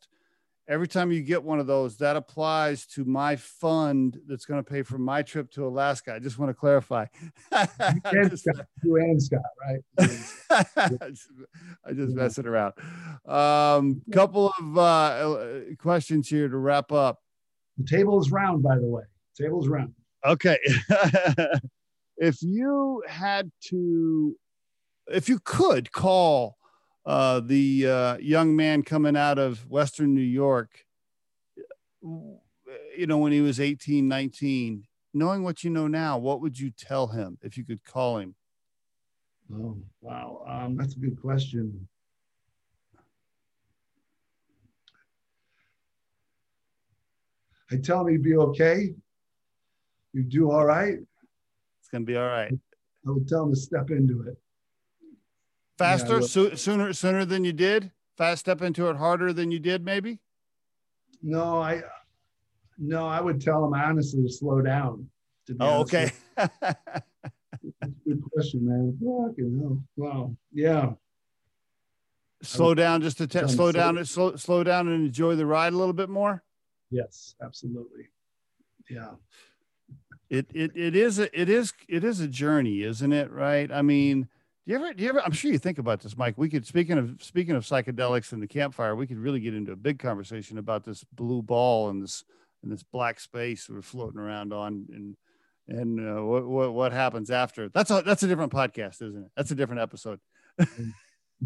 [0.68, 4.68] every time you get one of those, that applies to my fund that's going to
[4.68, 6.14] pay for my trip to Alaska.
[6.14, 7.06] I just want to clarify.
[7.52, 9.80] and Scott, you and Scott, right?
[9.98, 12.14] I just yeah.
[12.14, 12.74] messing around.
[13.26, 17.20] Um, couple of uh, questions here to wrap up.
[17.78, 19.02] The table is round, by the way.
[19.36, 19.94] The table is round.
[20.24, 20.58] Okay.
[22.16, 24.36] if you had to,
[25.08, 26.55] if you could call
[27.06, 30.84] uh, the uh, young man coming out of Western New York,
[32.02, 34.84] you know, when he was 18, 19,
[35.14, 38.34] knowing what you know now, what would you tell him if you could call him?
[39.54, 40.44] Oh, wow.
[40.48, 41.88] Um, that's a good question.
[47.70, 48.94] I tell him he'd be okay.
[50.12, 50.98] You do all right.
[51.80, 52.52] It's gonna be all right.
[53.06, 54.36] I would tell him to step into it.
[55.78, 57.92] Faster, so, sooner, sooner than you did.
[58.16, 60.18] Fast step into it harder than you did, maybe.
[61.22, 61.82] No, I
[62.78, 65.08] no, I would tell him honestly to slow down.
[65.46, 66.12] To Oh, okay.
[66.36, 66.54] That's
[67.82, 68.96] a good question, man.
[69.00, 69.82] Fucking hell.
[69.96, 70.36] Wow.
[70.52, 70.92] Yeah.
[72.42, 75.76] slow down just to te- slow down, slow, slow down and enjoy the ride a
[75.76, 76.42] little bit more.
[76.90, 78.08] Yes, absolutely.
[78.88, 79.12] Yeah.
[80.30, 83.30] It it it is a it is it is a journey, isn't it?
[83.30, 83.70] Right?
[83.70, 84.28] I mean,
[84.66, 85.22] do you ever do you ever?
[85.24, 86.34] I'm sure you think about this, Mike.
[86.36, 89.70] We could speaking of speaking of psychedelics and the campfire, we could really get into
[89.70, 92.24] a big conversation about this blue ball and this
[92.64, 95.16] and this black space we're floating around on and
[95.68, 97.68] and uh, what, what what happens after.
[97.68, 99.30] That's a that's a different podcast, isn't it?
[99.36, 100.18] That's a different episode.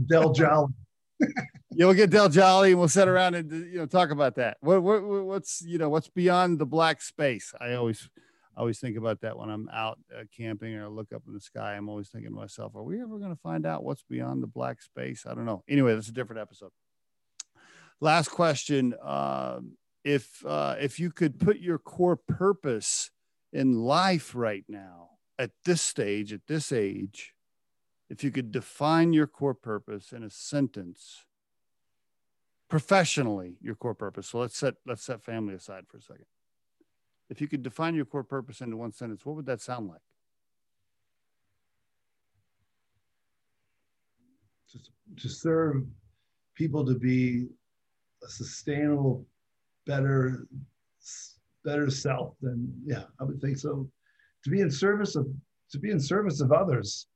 [0.07, 0.73] Del Jolly.
[1.73, 4.57] Yeah, we'll get Del Jolly and we'll sit around and you know talk about that.
[4.61, 7.55] What, what what's you know what's beyond the black space?
[7.61, 8.09] I always
[8.57, 11.33] I always think about that when I'm out uh, camping or I look up in
[11.33, 11.75] the sky.
[11.75, 14.49] I'm always thinking to myself, are we ever going to find out what's beyond the
[14.49, 15.25] black space?
[15.27, 15.63] I don't know.
[15.69, 16.71] Anyway, that's a different episode.
[18.01, 23.11] Last question: um, If uh, if you could put your core purpose
[23.53, 27.35] in life right now at this stage, at this age,
[28.11, 31.25] if you could define your core purpose in a sentence
[32.69, 36.27] professionally your core purpose so let's set let's set family aside for a second
[37.31, 40.03] if you could define your core purpose into one sentence what would that sound like
[44.71, 44.79] to,
[45.17, 45.85] to serve
[46.55, 47.47] people to be
[48.23, 49.27] a sustainable,
[49.87, 50.47] better,
[51.65, 52.35] better self.
[52.43, 53.89] Then yeah, I would think so.
[54.45, 55.27] To be in service of
[55.71, 57.07] to be in service of others,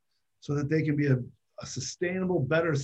[0.41, 1.17] so that they can be a,
[1.61, 2.75] a sustainable, better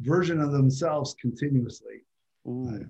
[0.00, 2.02] version of themselves continuously.
[2.48, 2.86] ooh,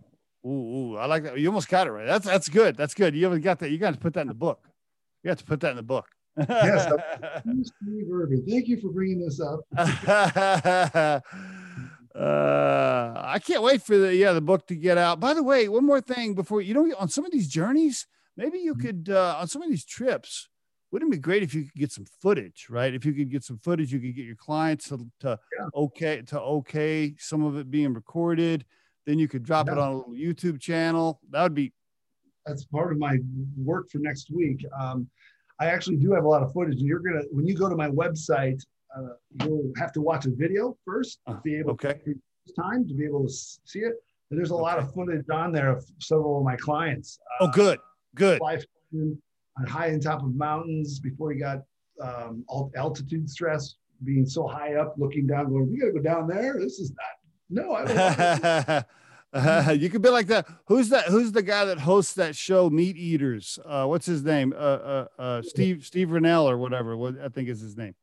[0.47, 3.15] ooh, ooh i like that you almost got it right that's that's good that's good
[3.15, 4.69] you haven't got that you got to put that in the book
[5.23, 6.07] you have to put that in the book
[6.39, 6.83] Yes,
[7.43, 9.61] Steve Irving, thank you for bringing this up.
[9.77, 11.21] uh,
[12.15, 15.21] I can't wait for the yeah the book to get out.
[15.21, 18.59] By the way, one more thing before you know on some of these journeys, maybe
[18.59, 20.49] you could uh, on some of these trips.
[20.93, 22.95] Wouldn't it be great if you could get some footage, right?
[22.95, 25.67] If you could get some footage, you could get your clients to, to Yeah.
[25.75, 28.65] okay to okay some of it being recorded.
[29.07, 31.21] Then you could drop it on a little YouTube channel.
[31.31, 31.73] That would be
[32.45, 33.19] that's part of my
[33.57, 34.65] work for next week.
[34.79, 35.09] Um,
[35.59, 37.77] I actually do have a lot of footage, and you're gonna when you go to
[37.77, 38.61] my website,
[38.97, 42.01] uh, you'll have to watch a video first to be able okay.
[42.05, 42.15] to
[42.55, 43.95] time to be able to see it.
[44.31, 47.19] And there's a lot of footage on there of several of my clients.
[47.41, 47.79] Oh, good,
[48.15, 48.41] good.
[48.41, 51.63] On high on top of mountains before he got
[52.03, 56.01] um, alt- altitude stress, being so high up, looking down, going, "We got to go
[56.01, 56.59] down there.
[56.59, 58.85] This is not." No, I don't.
[59.33, 60.47] Uh, you could be like that.
[60.67, 61.07] Who's that?
[61.07, 63.59] Who's the guy that hosts that show, Meat Eaters?
[63.65, 64.53] Uh, what's his name?
[64.57, 66.97] Uh, uh, uh, Steve Steve Rinella or whatever.
[66.97, 67.95] What I think is his name.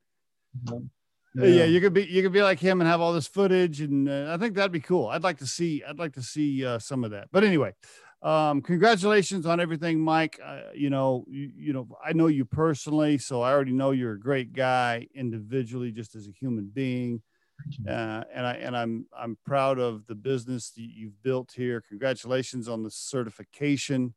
[1.35, 1.63] Yeah.
[1.63, 4.31] you could be you could be like him and have all this footage, and uh,
[4.33, 5.07] I think that'd be cool.
[5.07, 5.83] I'd like to see.
[5.87, 7.29] I'd like to see uh, some of that.
[7.31, 7.73] But anyway,
[8.21, 10.39] um, congratulations on everything, Mike.
[10.43, 14.13] Uh, you know, you, you know, I know you personally, so I already know you're
[14.13, 17.21] a great guy individually, just as a human being.
[17.69, 17.91] You.
[17.91, 21.81] uh, and I and I'm I'm proud of the business that you've built here.
[21.87, 24.13] Congratulations on the certification.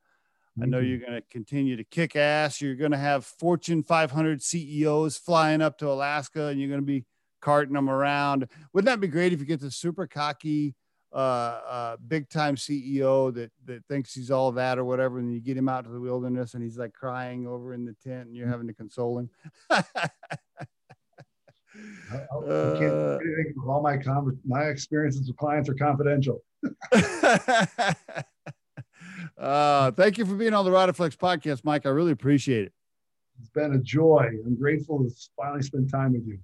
[0.61, 0.91] I know you.
[0.91, 2.61] you're going to continue to kick ass.
[2.61, 6.87] You're going to have Fortune 500 CEOs flying up to Alaska, and you're going to
[6.87, 7.05] be
[7.43, 8.49] carting them around.
[8.73, 10.75] Wouldn't that be great if you get the super cocky,
[11.13, 15.41] uh, uh, big time CEO that that thinks he's all that or whatever, and you
[15.41, 18.37] get him out to the wilderness, and he's like crying over in the tent, and
[18.37, 19.31] you're having to console him.
[22.13, 23.55] I, can't Uh, do anything.
[23.69, 26.43] all my conver- my experiences with clients are confidential.
[29.39, 31.87] uh, thank you for being on the Rodaflex podcast, Mike.
[31.87, 32.73] I really appreciate it.
[33.41, 34.31] It's been a joy.
[34.47, 36.39] I'm grateful to finally spend time with you.